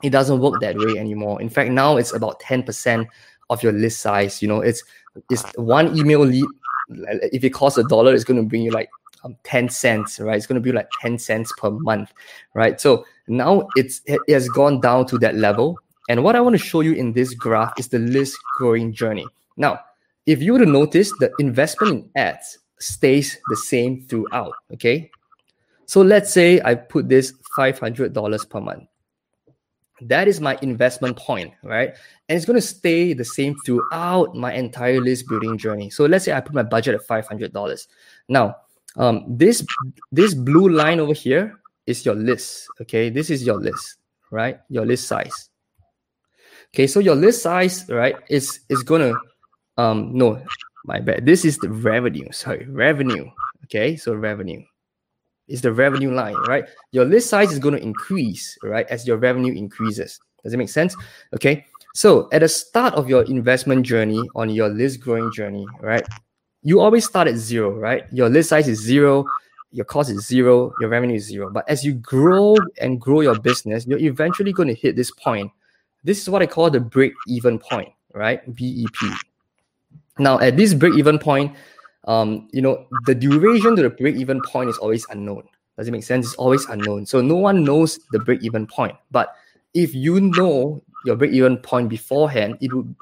[0.01, 1.41] It doesn't work that way anymore.
[1.41, 3.07] In fact now it's about 10%
[3.49, 4.83] of your list size you know it's
[5.29, 6.45] it's one email lead
[7.31, 8.89] if it costs a dollar it's going to bring you like
[9.23, 10.35] um, 10 cents right?
[10.35, 12.13] It's going to be like 10 cents per month
[12.53, 12.79] right?
[12.79, 15.79] So now it's it has gone down to that level.
[16.09, 19.25] And what i want to show you in this graph is the list growing journey.
[19.57, 19.79] Now
[20.25, 24.53] if you were to notice the investment in ads stays the same throughout.
[24.73, 25.09] Okay.
[25.85, 28.83] So let's say I put this $500 per month.
[30.01, 31.95] That is my investment point, right?
[32.27, 35.89] And it's going to stay the same throughout my entire list building journey.
[35.89, 37.87] So let's say I put my budget at $500.
[38.27, 38.55] Now,
[38.95, 39.65] um, this
[40.11, 42.67] this blue line over here is your list.
[42.81, 43.97] Okay, this is your list,
[44.29, 44.59] right?
[44.69, 45.49] Your list size.
[46.73, 49.13] Okay, so your list size, right, is is gonna
[49.77, 50.41] um no
[50.83, 51.25] my bad.
[51.25, 52.31] This is the revenue.
[52.31, 53.29] Sorry, revenue.
[53.65, 54.61] Okay, so revenue
[55.47, 56.65] is the revenue line, right?
[56.91, 60.19] Your list size is going to increase, right, as your revenue increases.
[60.43, 60.95] Does it make sense?
[61.33, 66.05] Okay, so at the start of your investment journey on your list growing journey, right,
[66.61, 68.03] you always start at zero, right?
[68.11, 69.25] Your list size is zero,
[69.71, 71.49] your cost is zero, your revenue is zero.
[71.49, 75.51] But as you grow and grow your business, you're eventually going to hit this point.
[76.03, 78.41] This is what I call the break even point, right?
[78.53, 79.17] BEP.
[80.19, 81.55] Now, at this break-even point,
[82.05, 85.43] um, you know, the duration to the break-even point is always unknown.
[85.77, 86.27] Does it make sense?
[86.27, 87.05] It's always unknown.
[87.05, 88.95] So no one knows the break-even point.
[89.09, 89.35] But
[89.73, 92.95] if you know your break-even point beforehand, it would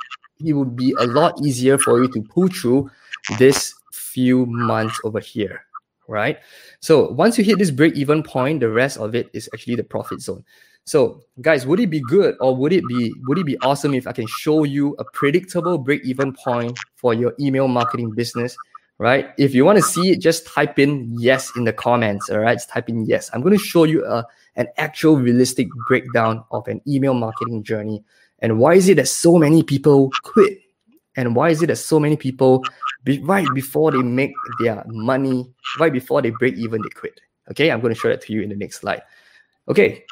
[0.43, 2.89] it would be a lot easier for you to pull through
[3.37, 5.65] this few months over here,
[6.07, 6.39] right?
[6.79, 10.21] So once you hit this break-even point, the rest of it is actually the profit
[10.21, 10.43] zone.
[10.85, 14.07] So, guys, would it be good or would it be would it be awesome if
[14.07, 18.55] I can show you a predictable break-even point for your email marketing business?
[18.97, 19.29] Right?
[19.37, 22.29] If you want to see it, just type in yes in the comments.
[22.29, 23.31] All right, just type in yes.
[23.33, 24.25] I'm going to show you a
[24.55, 28.03] an actual realistic breakdown of an email marketing journey
[28.39, 30.59] and why is it that so many people quit
[31.15, 32.63] and why is it that so many people
[33.03, 37.19] be, right before they make their money right before they break even they quit
[37.49, 39.01] okay i'm going to show that to you in the next slide
[39.67, 40.03] okay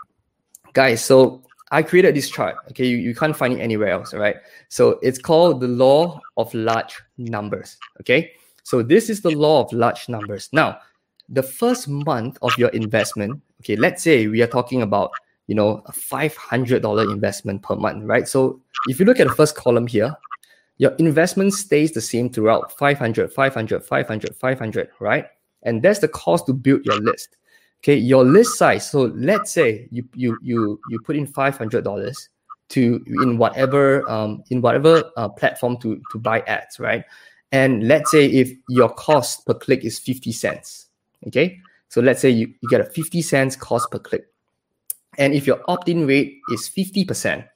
[0.73, 1.41] guys, so
[1.71, 2.55] I created this chart.
[2.69, 4.37] Okay, you, you can't find it anywhere else, right?
[4.69, 7.77] So it's called the law of large numbers.
[8.01, 8.31] Okay,
[8.63, 10.49] so this is the law of large numbers.
[10.51, 10.79] Now,
[11.27, 15.11] the first month of your investment, okay, let's say we are talking about
[15.47, 18.27] you know a five hundred dollar investment per month, right?
[18.27, 20.15] So if you look at the first column here,
[20.79, 25.25] your investment stays the same throughout 500 500 500 500 right
[25.63, 27.35] and that's the cost to build your list
[27.81, 32.29] okay your list size so let's say you you you you put in $500
[32.69, 37.03] to in whatever um in whatever uh, platform to to buy ads right?
[37.51, 40.87] And let's say if your cost per click is 50 cents
[41.27, 41.59] okay?
[41.89, 44.27] So let's say you, you get a 50 cents cost per click.
[45.17, 47.47] And if your opt-in rate is 50%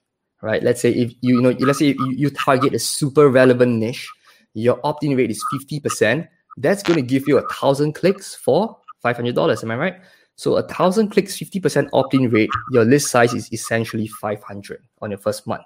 [0.42, 0.62] right?
[0.64, 4.10] Let's say if you, you know let's say you, you target a super relevant niche
[4.54, 9.64] your opt-in rate is 50% that's going to give you a thousand clicks for $500.
[9.64, 9.96] Am I right?
[10.36, 15.20] So a thousand clicks, 50% opt-in rate, your list size is essentially 500 on your
[15.20, 15.66] first month.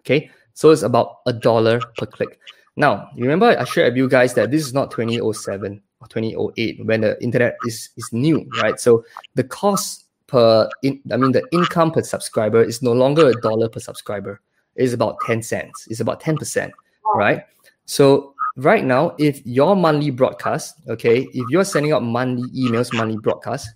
[0.00, 0.30] Okay.
[0.54, 2.38] So it's about a dollar per click.
[2.76, 7.00] Now, remember I shared with you guys that this is not 2007 or 2008 when
[7.00, 8.78] the internet is, is new, right?
[8.78, 9.04] So
[9.34, 13.68] the cost per, in, I mean, the income per subscriber is no longer a dollar
[13.68, 14.40] per subscriber.
[14.76, 15.88] It's about 10 cents.
[15.90, 16.70] It's about 10%,
[17.14, 17.42] right?
[17.86, 23.18] So right now, if your monthly broadcast, okay, if you're sending out monthly emails, monthly
[23.18, 23.68] broadcast,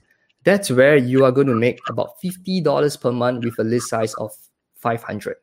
[0.44, 4.14] that's where you are going to make about $50 per month with a list size
[4.14, 4.32] of
[4.76, 5.36] 500.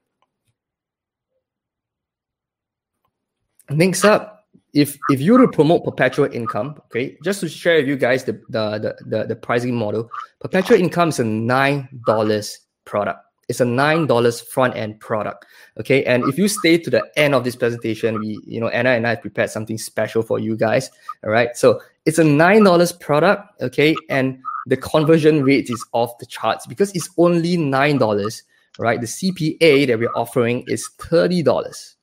[3.70, 7.88] Next up, if if you were to promote perpetual income, okay, just to share with
[7.88, 10.10] you guys the the the, the, the pricing model,
[10.40, 13.27] perpetual income is a nine dollars product.
[13.48, 15.46] It's a nine dollars front end product.
[15.80, 18.92] Okay, and if you stay to the end of this presentation, we you know Anna
[18.92, 20.90] and I prepared something special for you guys.
[21.24, 23.62] All right, so it's a nine dollars product.
[23.62, 28.44] Okay, and the conversion rate is off the charts because it's only nine dollars.
[28.80, 31.96] Right, the CPA that we're offering is thirty dollars.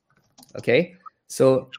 [0.57, 0.95] Okay,
[1.29, 1.71] so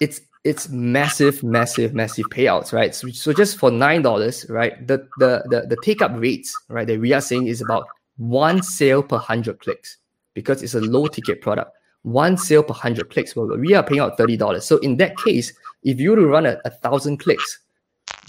[0.00, 2.94] it's it's massive, massive, massive payouts, right?
[2.94, 4.86] So, so just for nine dollars, right?
[4.86, 7.86] The, the the the take up rates, right, that we are saying is about
[8.16, 9.98] one sale per hundred clicks
[10.34, 11.72] because it's a low ticket product.
[12.02, 13.36] One sale per hundred clicks.
[13.36, 14.64] Well, we are paying out thirty dollars.
[14.64, 15.52] So in that case,
[15.82, 17.60] if you were to run a, a thousand clicks,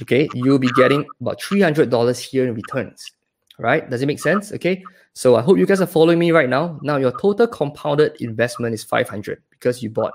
[0.01, 3.11] okay, you'll be getting about three hundred dollars here in returns.
[3.59, 3.87] Right?
[3.89, 4.51] Does it make sense?
[4.51, 4.83] Okay.
[5.13, 6.79] So I hope you guys are following me right now.
[6.81, 10.13] Now your total compounded investment is five hundred because you bought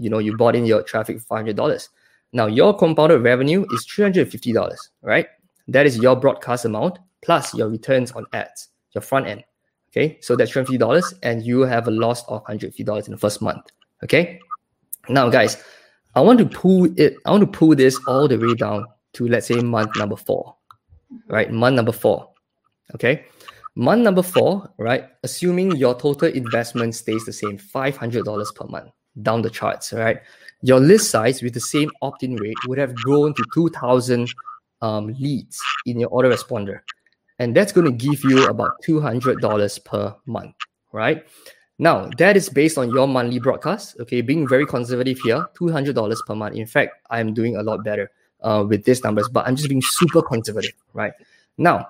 [0.00, 1.88] you know you bought in your traffic for $500
[2.32, 5.26] now your compounded revenue is $350 right
[5.68, 9.44] that is your broadcast amount plus your returns on ads your front end
[9.90, 13.66] okay so that's $350 and you have a loss of $150 in the first month
[14.04, 14.40] okay
[15.08, 15.62] now guys
[16.14, 19.26] i want to pull it i want to pull this all the way down to
[19.28, 20.54] let's say month number four
[21.28, 22.30] right month number four
[22.94, 23.24] okay
[23.74, 28.90] month number four right assuming your total investment stays the same $500 per month
[29.22, 30.20] down the charts, right?
[30.62, 34.28] Your list size with the same opt-in rate would have grown to 2,000
[34.82, 36.80] um, leads in your autoresponder.
[37.40, 40.54] And that's going to give you about $200 per month,
[40.92, 41.26] right?
[41.78, 43.96] Now, that is based on your monthly broadcast.
[44.00, 46.54] Okay, being very conservative here, $200 per month.
[46.54, 48.10] In fact, I'm doing a lot better
[48.42, 51.14] uh, with these numbers, but I'm just being super conservative, right?
[51.56, 51.88] Now,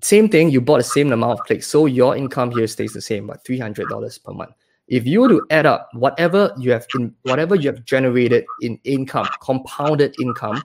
[0.00, 1.66] same thing, you bought the same amount of clicks.
[1.66, 4.54] So your income here stays the same, but $300 per month
[4.90, 8.78] if you were to add up whatever you have in whatever you have generated in
[8.82, 10.60] income compounded income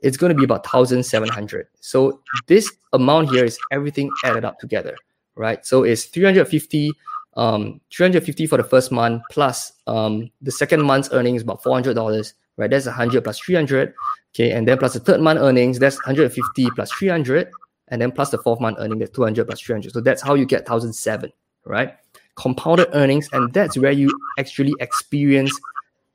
[0.00, 4.96] it's going to be about 1700 so this amount here is everything added up together
[5.36, 5.64] right?
[5.64, 6.92] So it's 350
[7.36, 12.34] um 350 for the first month plus um the second month's earnings about 400 dollars
[12.56, 12.70] right?
[12.70, 13.94] That's 100 plus 300
[14.34, 14.50] okay?
[14.52, 17.50] And then plus the third month earnings that's 150 plus 300
[17.88, 20.44] and then plus the fourth month earning that's 200 plus 300 so that's how you
[20.44, 21.32] get 1007
[21.68, 21.94] right?
[22.36, 25.52] Compounded earnings, and that's where you actually experience.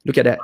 [0.05, 0.39] Look at that,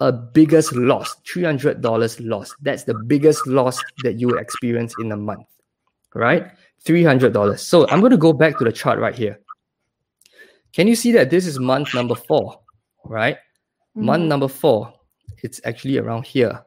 [0.00, 2.54] a biggest loss, three hundred dollars loss.
[2.62, 5.46] That's the biggest loss that you experience in a month,
[6.14, 6.50] right?
[6.84, 7.62] Three hundred dollars.
[7.62, 9.40] So I'm going to go back to the chart right here.
[10.72, 12.60] Can you see that this is month number four,
[13.04, 13.36] right?
[13.96, 14.04] Mm-hmm.
[14.06, 14.92] Month number four,
[15.42, 16.64] it's actually around here.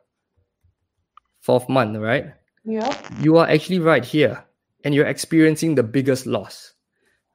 [1.41, 2.33] Fourth month, right?
[2.63, 2.97] Yeah.
[3.19, 4.43] You are actually right here,
[4.83, 6.73] and you're experiencing the biggest loss.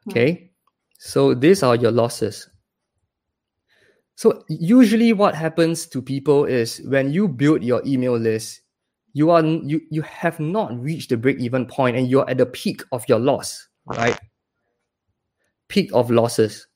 [0.09, 0.51] Okay.
[0.99, 2.49] So these are your losses.
[4.17, 8.61] So usually what happens to people is when you build your email list,
[9.15, 12.47] you are you you have not reached the break even point and you're at the
[12.47, 14.19] peak of your loss, right?
[15.69, 16.67] Peak of losses.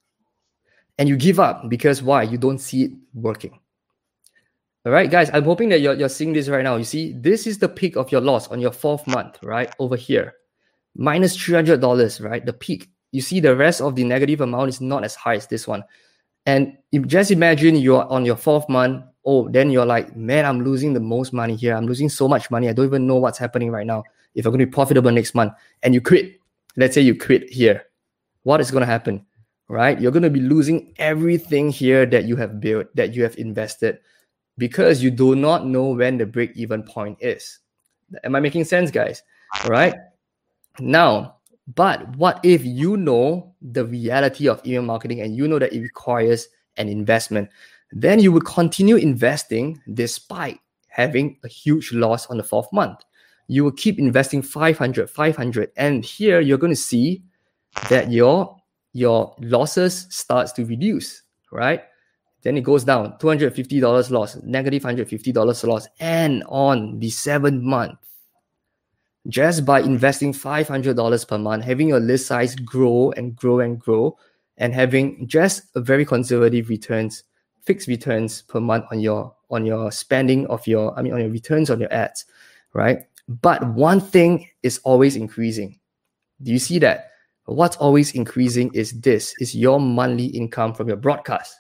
[0.99, 2.23] And you give up because why?
[2.23, 3.59] You don't see it working.
[4.87, 6.77] All right, guys, I'm hoping that you're, you're seeing this right now.
[6.77, 9.75] You see, this is the peak of your loss on your fourth month, right?
[9.79, 10.35] Over here,
[10.95, 12.47] minus $300, right?
[12.47, 15.47] The peak you see the rest of the negative amount is not as high as
[15.47, 15.83] this one.
[16.47, 16.77] And
[17.07, 19.05] just imagine you're on your fourth month.
[19.25, 21.75] Oh, then you're like, man, I'm losing the most money here.
[21.75, 22.69] I'm losing so much money.
[22.69, 24.05] I don't even know what's happening right now.
[24.37, 26.39] If I'm going to be profitable next month, and you quit,
[26.77, 27.87] let's say you quit here,
[28.45, 29.27] what is going to happen?
[29.69, 30.01] Right?
[30.01, 33.99] You're going to be losing everything here that you have built, that you have invested,
[34.59, 37.59] because you do not know when the break even point is.
[38.23, 39.25] Am I making sense, guys?
[39.65, 39.97] All right.
[40.79, 41.36] Now,
[41.75, 45.81] but what if you know the reality of email marketing and you know that it
[45.81, 47.51] requires an investment?
[47.93, 53.01] Then you will continue investing despite having a huge loss on the fourth month.
[53.49, 55.71] You will keep investing 500, 500.
[55.77, 57.23] And here you're going to see
[57.91, 58.57] that your,
[58.93, 61.83] your losses starts to reduce, right?
[62.43, 67.99] Then it goes down, $250 loss, negative $150 loss, and on the seventh month,
[69.29, 74.17] just by investing $500 per month, having your list size grow and grow and grow,
[74.59, 77.25] and having just a very conservative returns,
[77.63, 81.31] fixed returns per month on your on your spending of your, I mean, on your
[81.31, 82.25] returns on your ads,
[82.73, 83.07] right?
[83.29, 85.79] But one thing is always increasing.
[86.43, 87.11] Do you see that?
[87.45, 91.55] What's always increasing is this: is your monthly income from your broadcast.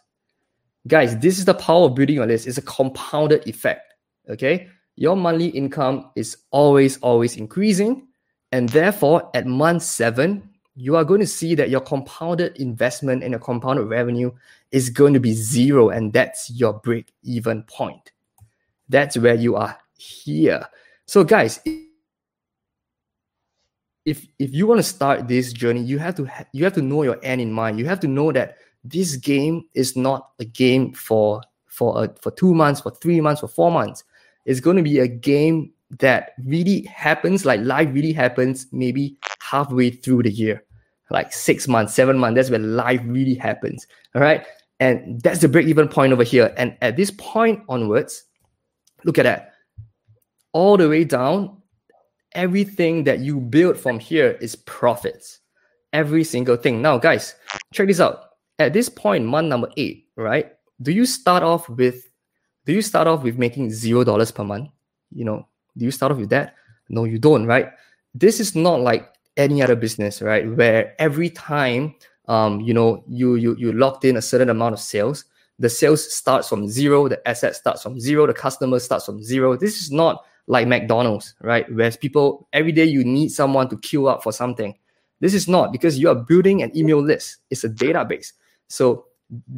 [0.86, 2.46] Guys, this is the power of building your list.
[2.46, 3.94] It's a compounded effect.
[4.28, 8.08] Okay, your monthly income is always, always increasing.
[8.52, 13.30] And therefore, at month seven, you are going to see that your compounded investment and
[13.32, 14.30] your compounded revenue
[14.72, 15.90] is going to be zero.
[15.90, 18.12] And that's your break even point.
[18.88, 20.66] That's where you are here.
[21.06, 21.60] So, guys,
[24.04, 26.82] if if you want to start this journey, you have to ha- you have to
[26.82, 27.78] know your end in mind.
[27.78, 32.30] You have to know that this game is not a game for for a, for
[32.30, 34.04] two months, for three months, for four months.
[34.46, 39.90] It's going to be a game that really happens, like life really happens, maybe halfway
[39.90, 40.64] through the year,
[41.10, 42.36] like six months, seven months.
[42.36, 43.86] That's when life really happens.
[44.14, 44.46] All right.
[44.80, 46.54] And that's the break even point over here.
[46.56, 48.24] And at this point onwards,
[49.04, 49.52] look at that.
[50.52, 51.60] All the way down,
[52.32, 55.40] everything that you build from here is profits.
[55.92, 56.82] Every single thing.
[56.82, 57.34] Now, guys,
[57.72, 58.24] check this out.
[58.58, 60.52] At this point, month number eight, right?
[60.82, 62.08] Do you start off with
[62.66, 64.68] do you start off with making zero dollars per month?
[65.10, 65.46] You know,
[65.76, 66.54] do you start off with that?
[66.88, 67.70] No, you don't, right?
[68.14, 70.48] This is not like any other business, right?
[70.56, 71.94] Where every time
[72.28, 75.24] um, you know, you you you locked in a certain amount of sales,
[75.58, 79.56] the sales starts from zero, the asset starts from zero, the customer starts from zero.
[79.56, 81.66] This is not like McDonald's, right?
[81.72, 84.76] Whereas people every day you need someone to queue up for something.
[85.20, 87.38] This is not because you are building an email list.
[87.50, 88.32] It's a database.
[88.68, 89.06] So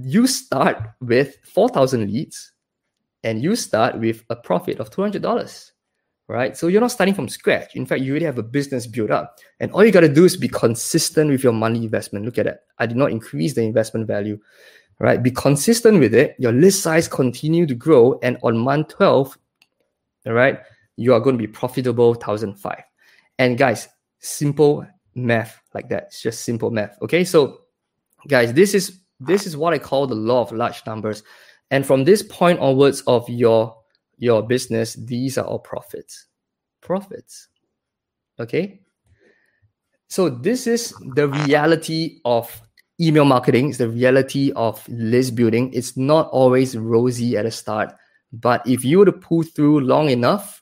[0.01, 2.53] you start with 4,000 leads
[3.25, 5.71] and you start with a profit of $200,
[6.29, 6.57] right?
[6.57, 7.75] So you're not starting from scratch.
[7.75, 9.39] In fact, you already have a business built up.
[9.61, 12.25] And all you got to do is be consistent with your money investment.
[12.25, 12.61] Look at that.
[12.79, 14.39] I did not increase the investment value,
[14.99, 15.23] right?
[15.23, 16.37] Be consistent with it.
[16.39, 18.19] Your list size continue to grow.
[18.23, 19.39] And on month 12,
[20.27, 20.61] all right,
[20.97, 22.83] you are going to be profitable 1005.
[23.39, 23.89] And guys,
[24.19, 26.05] simple math like that.
[26.05, 27.01] It's just simple math.
[27.03, 27.25] Okay.
[27.25, 27.63] So
[28.27, 31.23] guys, this is this is what I call the law of large numbers.
[31.71, 33.77] And from this point onwards of your
[34.17, 36.27] your business, these are all profits.
[36.81, 37.49] Profits.
[38.41, 38.81] Okay?
[40.09, 42.63] So this is the reality of
[43.01, 45.73] email marketing, it's the reality of list building.
[45.73, 47.95] It's not always rosy at the start,
[48.33, 50.61] but if you were to pull through long enough,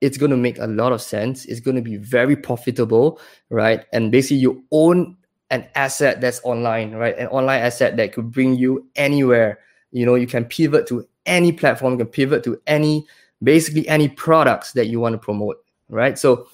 [0.00, 1.44] it's going to make a lot of sense.
[1.46, 3.84] It's going to be very profitable, right?
[3.92, 5.16] And basically, you own
[5.50, 7.16] an asset that's online, right?
[7.18, 9.58] An online asset that could bring you anywhere.
[9.90, 13.06] You know, you can pivot to any platform, you can pivot to any,
[13.42, 16.18] basically any products that you want to promote, right?
[16.18, 16.48] So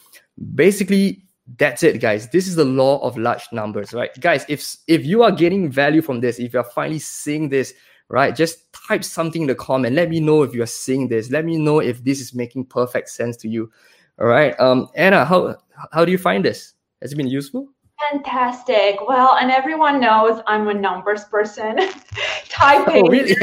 [0.55, 1.24] basically,
[1.59, 2.28] that's it, guys.
[2.30, 4.11] This is the law of large numbers, right?
[4.20, 7.74] Guys, if if you are getting value from this, if you're finally seeing this,
[8.09, 9.95] right, just type something in the comment.
[9.95, 11.30] Let me know if you're seeing this.
[11.30, 13.70] Let me know if this is making perfect sense to you.
[14.18, 14.59] All right.
[14.59, 15.57] Um, Anna, how
[15.93, 16.74] how do you find this?
[17.03, 17.68] Has it been useful?
[18.11, 18.98] Fantastic.
[19.07, 21.78] Well, and everyone knows I'm a numbers person.
[22.48, 23.07] Typing.
[23.07, 23.34] Oh, really?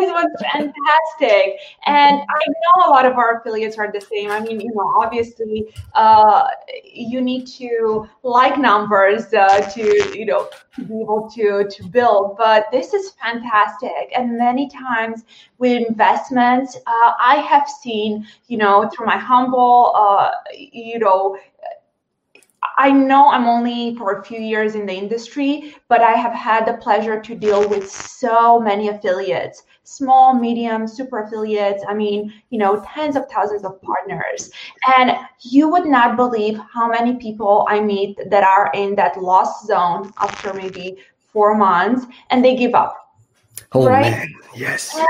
[0.00, 1.58] this was fantastic.
[1.86, 4.30] And I know a lot of our affiliates are the same.
[4.30, 6.48] I mean, you know, obviously, uh,
[6.84, 12.36] you need to like numbers uh, to, you know, to be able to to build.
[12.36, 14.10] But this is fantastic.
[14.16, 15.24] And many times
[15.58, 21.36] with investments, uh, I have seen, you know, through my humble, uh, you know,
[22.80, 26.64] I know I'm only for a few years in the industry, but I have had
[26.64, 31.84] the pleasure to deal with so many affiliates, small, medium, super affiliates.
[31.86, 34.50] I mean, you know, tens of thousands of partners.
[34.96, 39.66] And you would not believe how many people I meet that are in that lost
[39.66, 40.96] zone after maybe
[41.34, 43.00] four months and they give up
[43.72, 44.10] Oh right?
[44.10, 44.96] man, yes.
[44.96, 45.06] And,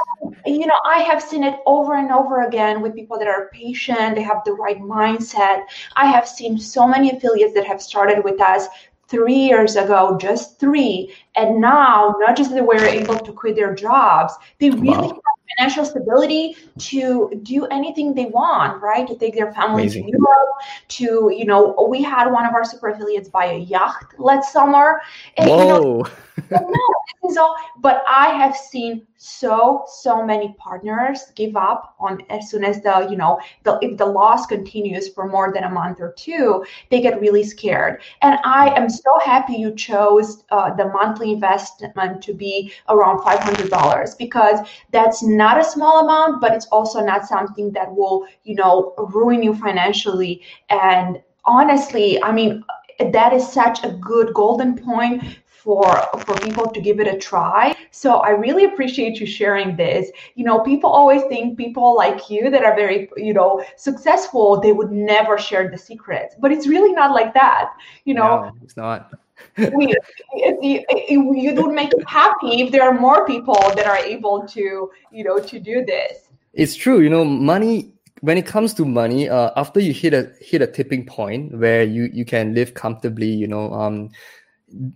[0.47, 4.17] you know, I have seen it over and over again with people that are patient,
[4.17, 5.65] they have the right mindset.
[5.97, 8.67] I have seen so many affiliates that have started with us
[9.09, 13.75] three years ago, just three, and now not just that we're able to quit their
[13.75, 15.23] jobs, they really wow.
[15.57, 19.07] Financial stability to do anything they want, right?
[19.07, 20.07] To take their family Amazing.
[20.07, 20.49] to Europe,
[20.89, 25.01] to, you know, we had one of our super affiliates buy a yacht last summer.
[25.37, 26.07] And, Whoa.
[26.51, 26.85] You know,
[27.31, 32.81] so, but I have seen so so many partners give up on as soon as
[32.81, 36.65] the you know the if the loss continues for more than a month or two,
[36.91, 38.01] they get really scared.
[38.23, 43.41] And I am so happy you chose uh, the monthly investment to be around five
[43.41, 48.17] hundred dollars because that's not a small amount, but it's also not something that will
[48.45, 50.33] you know ruin you financially.
[50.69, 52.65] And honestly i mean
[53.13, 55.85] that is such a good golden point for
[56.25, 57.75] for people to give it a try.
[57.91, 60.11] So i really appreciate you sharing this.
[60.35, 64.73] You know people always think people like you that are very you know successful they
[64.73, 67.73] would never share the secrets but it's really not like that
[68.05, 68.33] you know?
[68.43, 69.13] No, it's not
[69.57, 69.95] we,
[70.35, 74.91] it, you would make it happy if there are more people that are able to
[75.11, 77.01] you know to do this it's true.
[77.01, 80.67] You know, money when it comes to money, uh, after you hit a hit a
[80.67, 84.11] tipping point where you you can live comfortably, you know, um,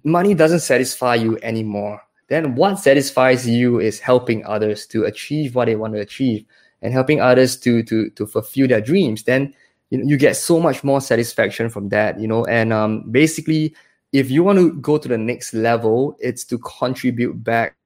[0.04, 2.00] money doesn't satisfy you anymore.
[2.28, 6.44] Then what satisfies you is helping others to achieve what they want to achieve
[6.82, 9.22] and helping others to to to fulfill their dreams.
[9.22, 9.54] Then
[9.90, 12.44] you, you get so much more satisfaction from that, you know.
[12.46, 13.74] And um, basically,
[14.14, 17.76] if you want to go to the next level, it's to contribute back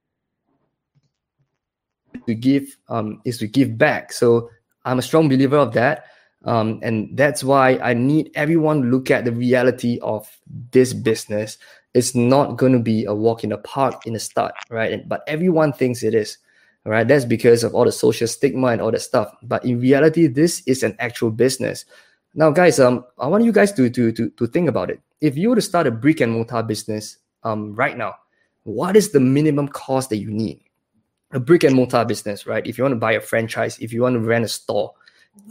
[2.27, 4.13] to give um is to give back.
[4.13, 4.49] So
[4.85, 6.05] I'm a strong believer of that.
[6.45, 10.29] Um, and that's why I need everyone to look at the reality of
[10.71, 11.57] this business.
[11.95, 15.07] It's not going to be a walk in the park in the start, right?
[15.09, 16.37] But everyone thinks it is,
[16.85, 17.07] right?
[17.07, 19.33] That's because of all the social stigma and all that stuff.
[19.41, 21.85] But in reality, this is an actual business.
[22.33, 25.01] Now, guys, um, I want you guys to to to, to think about it.
[25.21, 28.15] If you were to start a brick and mortar business, um, right now,
[28.63, 30.61] what is the minimum cost that you need?
[31.31, 32.65] a brick and mortar business, right?
[32.65, 34.93] If you want to buy a franchise, if you want to rent a store,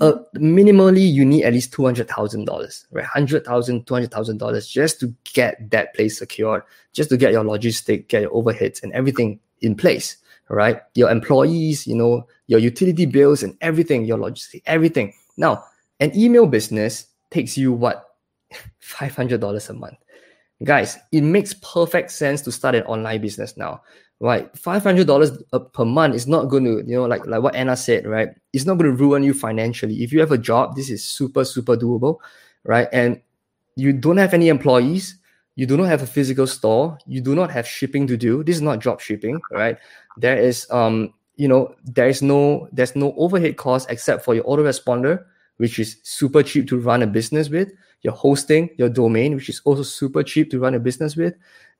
[0.00, 3.04] uh, minimally you need at least two hundred thousand dollars, right?
[3.04, 6.62] Hundred thousand, two hundred thousand dollars just to get that place secured,
[6.92, 10.16] just to get your logistic, get your overheads and everything in place,
[10.48, 10.82] right?
[10.94, 15.14] Your employees, you know, your utility bills and everything, your logistic, everything.
[15.36, 15.64] Now,
[16.00, 18.04] an email business takes you what
[18.78, 19.98] five hundred dollars a month,
[20.64, 20.98] guys.
[21.12, 23.82] It makes perfect sense to start an online business now
[24.20, 24.56] right?
[24.56, 25.30] Five hundred dollars
[25.72, 28.28] per month is not going to, you know, like like what Anna said, right?
[28.52, 30.02] It's not going to ruin you financially.
[30.02, 32.18] If you have a job, this is super super doable,
[32.64, 32.88] right?
[32.92, 33.20] And
[33.76, 35.18] you don't have any employees,
[35.54, 38.42] you do not have a physical store, you do not have shipping to do.
[38.42, 39.78] This is not drop shipping, right?
[40.16, 44.44] There is um, you know, there is no there's no overhead cost except for your
[44.44, 45.24] autoresponder,
[45.58, 47.72] which is super cheap to run a business with.
[48.02, 51.34] Your hosting, your domain, which is also super cheap to run a business with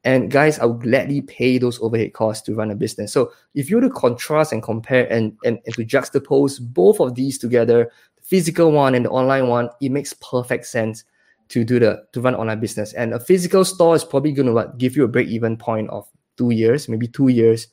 [0.05, 3.13] and guys, I would gladly pay those overhead costs to run a business.
[3.13, 7.15] So if you were to contrast and compare and, and, and to juxtapose both of
[7.15, 11.05] these together, the physical one and the online one, it makes perfect sense
[11.49, 12.93] to do the to run online business.
[12.93, 16.07] And a physical store is probably gonna what, give you a break even point of
[16.37, 17.67] two years, maybe two years,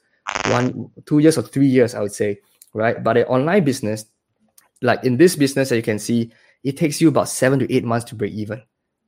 [0.47, 2.39] one two years or three years, I would say,
[2.73, 3.03] right?
[3.03, 4.05] But an online business,
[4.85, 6.31] like in this business that you can see,
[6.63, 8.61] it takes you about seven to eight months to break even.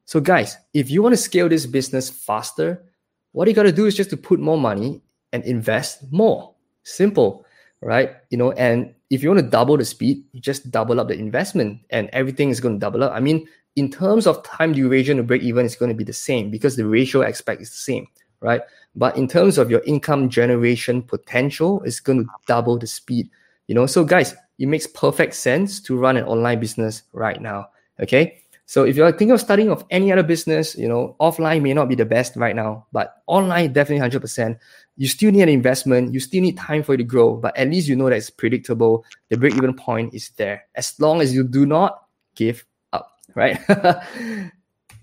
[0.05, 2.83] So guys, if you want to scale this business faster,
[3.31, 5.01] what you got to do is just to put more money
[5.33, 6.53] and invest more.
[6.83, 7.45] Simple,
[7.81, 8.15] right?
[8.29, 11.17] You know, and if you want to double the speed, you just double up the
[11.17, 13.11] investment and everything is going to double up.
[13.13, 16.13] I mean, in terms of time duration to break even, it's going to be the
[16.13, 18.07] same because the ratio aspect is the same,
[18.39, 18.61] right?
[18.95, 23.29] But in terms of your income generation potential, it's going to double the speed.
[23.67, 27.69] You know, so guys, it makes perfect sense to run an online business right now.
[27.99, 28.41] Okay.
[28.65, 31.87] So if you're thinking of starting of any other business, you know, offline may not
[31.87, 34.59] be the best right now, but online definitely 100%.
[34.97, 36.13] You still need an investment.
[36.13, 38.29] You still need time for it to grow, but at least you know that it's
[38.29, 39.05] predictable.
[39.29, 40.65] The break even point is there.
[40.75, 43.57] As long as you do not give up, right?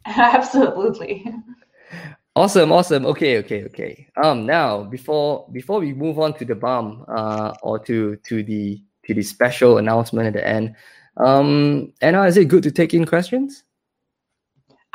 [0.04, 1.24] Absolutely.
[2.36, 3.06] Awesome, awesome.
[3.06, 4.08] Okay, okay, okay.
[4.22, 8.82] Um, now before before we move on to the bomb, uh, or to to the
[9.06, 10.74] to the special announcement at the end,
[11.16, 13.64] um, Anna, is it good to take in questions?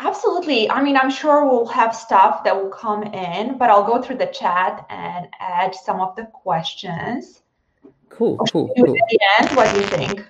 [0.01, 0.69] Absolutely.
[0.69, 4.17] I mean, I'm sure we'll have stuff that will come in, but I'll go through
[4.17, 7.41] the chat and add some of the questions.
[8.07, 8.95] Cool, cool, cool.
[8.95, 10.25] At the end, what do you think?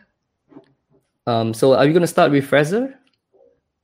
[1.27, 2.98] Um, so are you going to start with Fraser?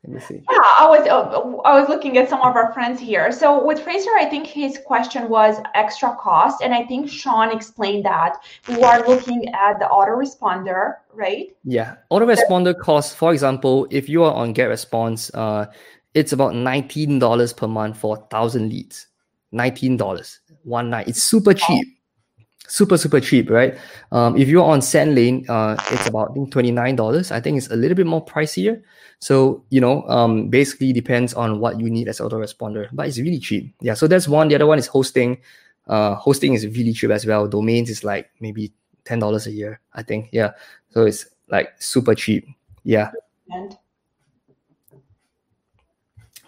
[0.08, 0.36] Let me see.
[0.36, 3.32] Yeah, I was uh, I was looking at some of our friends here.
[3.32, 8.06] So with Fraser, I think his question was extra cost, and I think Sean explained
[8.06, 8.38] that
[8.68, 11.48] we are looking at the autoresponder, right?
[11.64, 13.16] Yeah, autoresponder cost.
[13.16, 15.66] For example, if you are on GetResponse, uh,
[16.14, 19.08] it's about nineteen dollars per month for thousand leads.
[19.52, 21.08] Nineteen dollars one night.
[21.08, 21.95] It's super cheap
[22.68, 23.78] super super cheap right?
[24.12, 27.76] Um, if you're on sendlane uh, it's about I think $29 i think it's a
[27.76, 28.82] little bit more pricier.
[29.20, 33.40] So you know um, basically depends on what you need as autoresponder but it's really
[33.40, 33.74] cheap.
[33.82, 34.48] Yeah so that's one.
[34.50, 35.38] The other one is hosting.
[35.88, 37.48] Uh, hosting is really cheap as well.
[37.48, 38.74] Domains is like maybe
[39.06, 40.30] $10 a year i think.
[40.32, 40.52] Yeah
[40.90, 42.48] so it's like super cheap.
[42.84, 43.12] Yeah.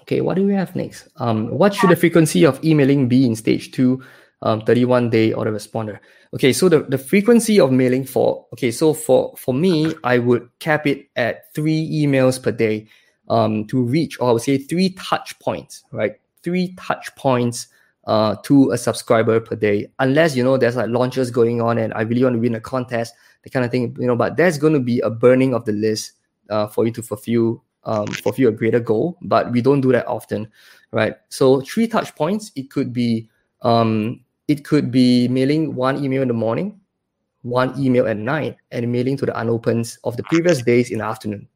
[0.01, 1.07] Okay what do we have next?
[1.17, 4.03] Um, what should the frequency of emailing be in stage two
[4.41, 5.99] um, 31 day autoresponder.
[6.33, 10.49] Okay, so the, the frequency of mailing for okay, so for for me, I would
[10.59, 12.87] cap it at three emails per day
[13.29, 16.13] um, to reach, or I would say three touch points, right?
[16.43, 17.67] Three touch points
[18.05, 21.93] uh, to a subscriber per day, unless you know there's like launches going on and
[21.93, 23.13] I really want to win a contest,
[23.43, 24.15] the kind of thing, you know.
[24.15, 26.13] But there's going to be a burning of the list
[26.49, 30.07] uh, for you to fulfill um, fulfill a greater goal, but we don't do that
[30.07, 30.49] often,
[30.91, 31.15] right?
[31.29, 33.29] So three touch points, it could be
[33.61, 36.79] um, it could be mailing one email in the morning,
[37.41, 41.05] one email at night and mailing to the unopens of the previous days in the
[41.05, 41.47] afternoon.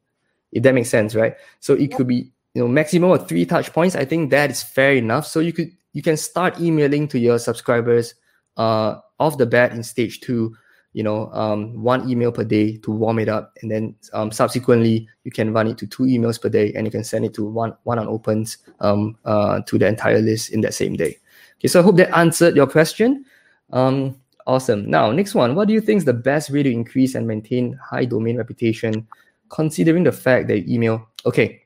[0.52, 1.34] If that makes sense, right?
[1.60, 3.96] So it could be you know maximum of three touch points.
[3.96, 5.26] I think that is fair enough.
[5.26, 8.14] So you could you can start emailing to your subscribers
[8.56, 10.54] uh, off the bat in stage two
[10.92, 15.08] you know um, one email per day to warm it up and then um, subsequently
[15.24, 17.44] you can run it to two emails per day and you can send it to
[17.44, 21.16] one one on opens um, uh, to the entire list in that same day
[21.62, 23.24] okay so i hope that answered your question.
[23.72, 24.90] Um, awesome.
[24.90, 25.54] Now next one.
[25.54, 29.06] What do you think is the best way to increase and maintain high domain reputation
[29.48, 31.62] considering the fact that email okay.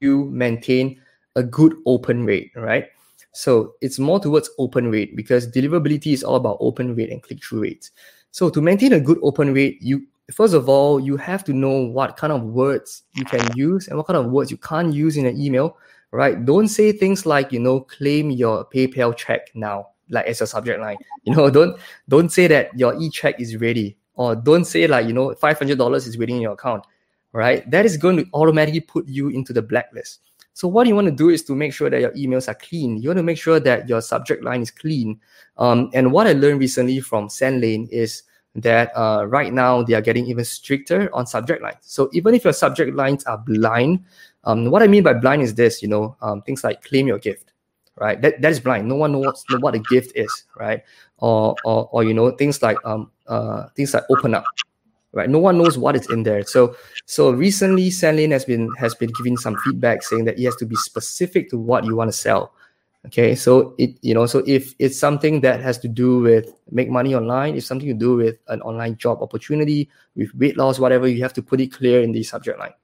[0.00, 1.00] You maintain
[1.34, 2.86] a good open rate right?
[3.32, 7.42] So it's more towards open rate because deliverability is all about open rate and click
[7.42, 7.90] through rates.
[8.30, 11.82] So to maintain a good open rate, you first of all you have to know
[11.82, 15.16] what kind of words you can use and what kind of words you can't use
[15.16, 15.76] in an email.
[16.12, 16.44] Right?
[16.44, 20.80] Don't say things like you know claim your PayPal check now, like as a subject
[20.80, 20.98] line.
[21.24, 25.14] You know, don't don't say that your e-check is ready, or don't say like you
[25.14, 26.84] know five hundred dollars is waiting in your account.
[27.32, 27.68] Right?
[27.70, 30.20] That is going to automatically put you into the blacklist.
[30.54, 32.98] So what you want to do is to make sure that your emails are clean.
[32.98, 35.18] You want to make sure that your subject line is clean.
[35.56, 40.02] Um, and what I learned recently from SendLane is that uh, right now they are
[40.02, 41.78] getting even stricter on subject lines.
[41.80, 44.04] So even if your subject lines are blind,
[44.44, 47.18] um, what I mean by blind is this, you know, um, things like claim your
[47.18, 47.52] gift,
[47.96, 48.20] right?
[48.20, 48.88] That, that is blind.
[48.88, 50.82] No one knows what a gift is, right?
[51.18, 54.44] Or, or, or you know, things like um, uh, things like open up,
[55.12, 55.30] right?
[55.30, 56.42] No one knows what is in there.
[56.44, 56.74] So
[57.06, 60.66] so recently, SendLane has been has been giving some feedback saying that it has to
[60.66, 62.52] be specific to what you want to sell.
[63.06, 66.88] Okay, so it you know so if it's something that has to do with make
[66.88, 71.06] money online, if something to do with an online job opportunity, with weight loss, whatever,
[71.06, 72.74] you have to put it clear in the subject line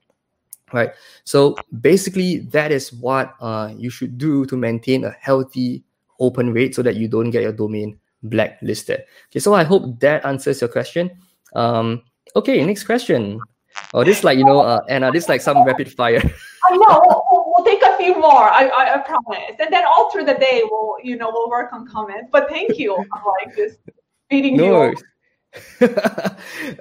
[0.73, 0.91] right
[1.23, 5.83] so basically that is what uh, you should do to maintain a healthy
[6.19, 10.25] open rate so that you don't get your domain blacklisted okay so i hope that
[10.25, 11.09] answers your question
[11.55, 12.03] um,
[12.35, 13.39] Okay, next question.
[13.93, 16.21] Oh, this like you know, uh, Anna, this like some rapid fire.
[16.65, 17.01] I know.
[17.31, 18.49] We'll, we'll, take a few more.
[18.49, 19.55] I, I, I, promise.
[19.59, 22.29] And then all through the day, we'll you know we'll work on comments.
[22.31, 22.95] But thank you.
[22.95, 23.79] I'm like just
[24.29, 24.87] beating no.
[24.87, 24.95] you.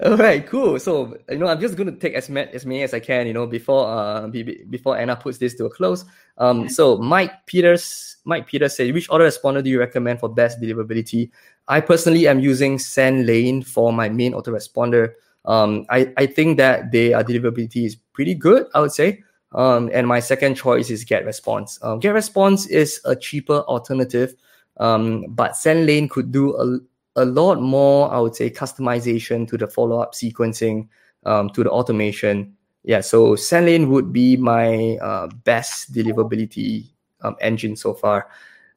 [0.02, 0.78] all right, cool.
[0.78, 3.26] So you know, I'm just going to take as many as many as I can.
[3.26, 6.04] You know, before uh before Anna puts this to a close.
[6.36, 11.30] Um, so Mike Peters, Mike Peters said, which autoresponder do you recommend for best deliverability?
[11.66, 15.12] I personally am using SendLane for my main autoresponder.
[15.44, 19.22] Um, I, I think that their deliverability is pretty good, I would say.
[19.52, 21.82] Um, and my second choice is GetResponse.
[21.82, 24.34] Um, GetResponse is a cheaper alternative,
[24.76, 26.78] um, but SendLane could do a,
[27.18, 30.88] a lot more, I would say, customization to the follow up sequencing,
[31.26, 32.56] um, to the automation.
[32.84, 36.86] Yeah, so SendLane would be my uh, best deliverability
[37.22, 38.28] um, engine so far.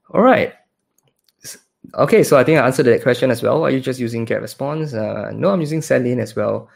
[0.10, 0.54] All right.
[1.96, 3.64] Okay, so I think I answered that question as well.
[3.64, 4.94] Are you just using GetResponse?
[4.94, 6.70] Uh, no, I'm using SendLane as well.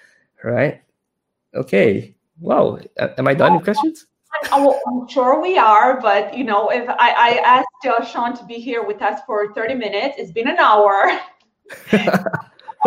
[0.43, 0.81] Right?
[1.53, 2.15] Okay.
[2.39, 2.79] Wow.
[2.97, 4.05] Am I done with questions?
[4.51, 8.55] I'm sure we are, but you know, if I, I asked uh, Sean to be
[8.55, 11.09] here with us for 30 minutes, it's been an hour.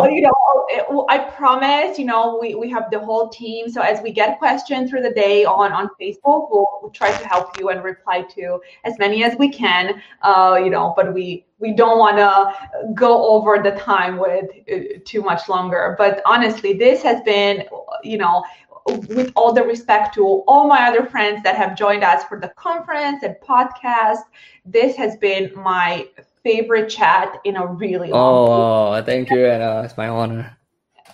[0.05, 3.69] you know, I promise, you know, we, we have the whole team.
[3.69, 7.27] So as we get questions through the day on, on Facebook, we'll, we'll try to
[7.27, 11.45] help you and reply to as many as we can, uh, you know, but we,
[11.59, 15.95] we don't want to go over the time with uh, too much longer.
[15.97, 17.65] But honestly, this has been,
[18.03, 18.43] you know,
[18.85, 22.49] with all the respect to all my other friends that have joined us for the
[22.49, 24.21] conference and podcast,
[24.65, 26.07] this has been my
[26.43, 28.99] favorite chat in a really long.
[28.99, 29.83] Oh, thank you, Anna.
[29.83, 30.55] It's my honor.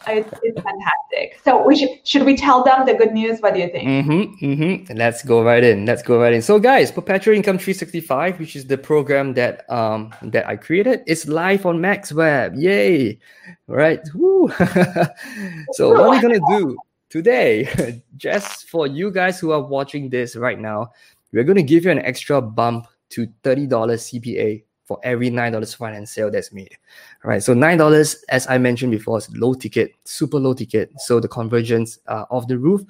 [0.07, 1.39] It's, it's fantastic.
[1.43, 3.39] So we should should we tell them the good news?
[3.39, 3.87] What do you think?
[3.87, 4.45] Mm-hmm.
[4.45, 4.97] Mm-hmm.
[4.97, 5.85] Let's go right in.
[5.85, 6.41] Let's go right in.
[6.41, 11.27] So, guys, Perpetual Income 365, which is the program that um that I created, is
[11.27, 12.53] live on MaxWeb.
[12.61, 13.19] Yay!
[13.67, 14.01] Right.
[14.13, 14.49] Woo.
[15.71, 16.77] so, what we're we gonna do
[17.09, 18.03] today?
[18.17, 20.91] Just for you guys who are watching this right now,
[21.33, 26.11] we're gonna give you an extra bump to $30 CPA for every nine dollars finance
[26.11, 26.77] sale that's made.
[27.23, 30.91] All right, so nine dollars, as I mentioned before, is low ticket, super low ticket.
[30.99, 32.81] So the conversions are off the roof.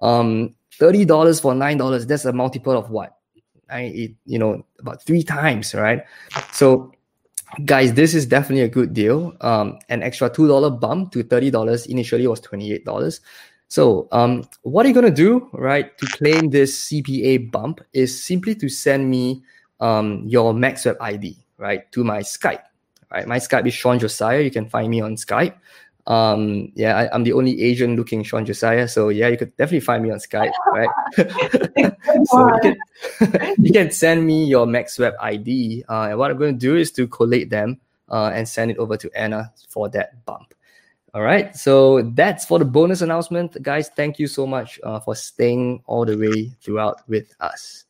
[0.00, 3.18] Um, thirty dollars for nine dollars, that's a multiple of what?
[3.70, 6.04] I it, you know about three times, right?
[6.52, 6.92] So
[7.64, 9.36] guys, this is definitely a good deal.
[9.40, 11.86] Um, an extra two dollar bump to thirty dollars.
[11.86, 13.20] Initially, was twenty eight dollars.
[13.68, 17.80] So, um, what are you gonna do, right, to claim this CPA bump?
[17.94, 19.42] Is simply to send me
[19.80, 22.62] um, your MaxWeb ID right, to my Skype.
[23.10, 24.40] Right, my Skype is Sean Josiah.
[24.40, 25.54] You can find me on Skype.
[26.06, 28.88] Um, yeah, I, am the only Asian looking Sean Josiah.
[28.88, 30.88] So yeah, you could definitely find me on Skype, right?
[32.26, 35.84] so you can, you can, send me your MaxWeb ID.
[35.88, 37.78] Uh, and what I'm going to do is to collate them
[38.10, 40.54] uh, and send it over to Anna for that bump.
[41.14, 43.90] All right, so that's for the bonus announcement, guys.
[43.94, 47.84] Thank you so much uh, for staying all the way throughout with us.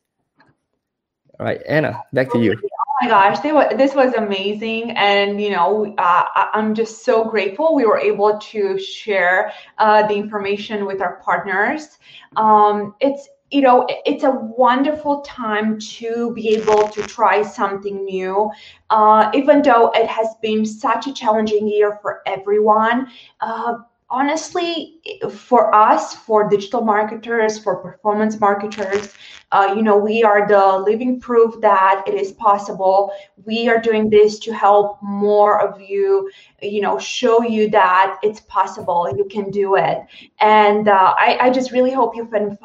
[1.39, 2.59] All right, Anna, back to you.
[3.01, 6.23] My gosh, this was amazing, and you know, uh,
[6.53, 11.97] I'm just so grateful we were able to share uh, the information with our partners.
[12.35, 18.49] Um, it's you know, it's a wonderful time to be able to try something new.
[18.89, 23.07] Uh, even though it has been such a challenging year for everyone,
[23.41, 23.75] uh,
[24.13, 25.01] honestly,
[25.31, 29.11] for us, for digital marketers, for performance marketers,
[29.51, 33.11] uh, you know, we are the living proof that it is possible.
[33.45, 36.29] We are doing this to help more of you,
[36.61, 39.11] you know, show you that it's possible.
[39.17, 39.97] You can do it.
[40.39, 42.57] And uh, I, I just really hope you find,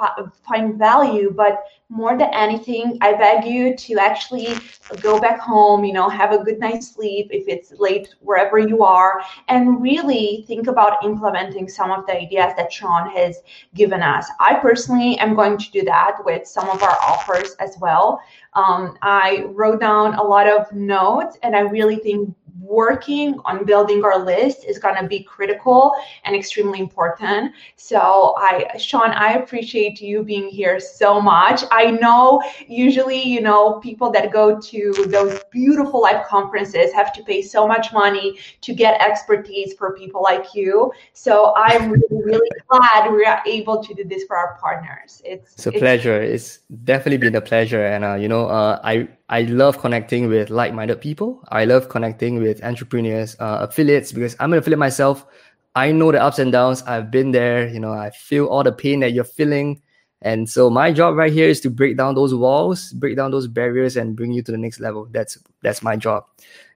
[0.47, 1.33] find value.
[1.35, 4.59] But more than anything, I beg you to actually
[5.01, 8.83] go back home, you know, have a good night's sleep if it's late wherever you
[8.83, 13.39] are, and really think about implementing some of the ideas that Sean has
[13.75, 14.29] given us.
[14.39, 18.21] I personally am going to do that with some of our offers as well.
[18.53, 22.35] Um, I wrote down a lot of notes, and I really think
[22.69, 25.93] working on building our list is going to be critical
[26.25, 27.53] and extremely important.
[27.77, 31.65] So I, Sean, I appreciate you being here so much.
[31.71, 37.23] I know usually, you know, people that go to those beautiful live conferences have to
[37.23, 40.93] pay so much money to get expertise for people like you.
[41.15, 45.23] So I'm really, really glad we are able to do this for our partners.
[45.25, 46.21] It's, it's a it's, pleasure.
[46.21, 47.85] It's definitely been a pleasure.
[47.87, 51.45] And, uh, you know, uh, I, I love connecting with like-minded people.
[51.51, 55.27] I love connecting with entrepreneurs, uh, affiliates, because I'm an affiliate myself.
[55.75, 56.83] I know the ups and downs.
[56.83, 57.69] I've been there.
[57.69, 59.83] You know, I feel all the pain that you're feeling.
[60.23, 63.47] And so my job right here is to break down those walls, break down those
[63.47, 65.07] barriers, and bring you to the next level.
[65.13, 66.25] That's that's my job.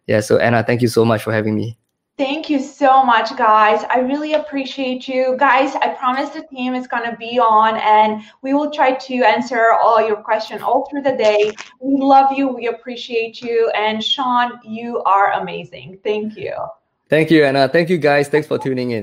[0.06, 0.20] Yeah.
[0.20, 1.78] So Anna, thank you so much for having me.
[2.24, 3.84] Thank you so much, guys.
[3.90, 5.34] I really appreciate you.
[5.40, 9.14] Guys, I promise the team is going to be on and we will try to
[9.24, 11.50] answer all your questions all through the day.
[11.80, 12.46] We love you.
[12.46, 13.72] We appreciate you.
[13.74, 15.98] And Sean, you are amazing.
[16.04, 16.54] Thank you.
[17.08, 17.68] Thank you, Anna.
[17.68, 18.28] Thank you, guys.
[18.28, 19.00] Thanks for tuning in.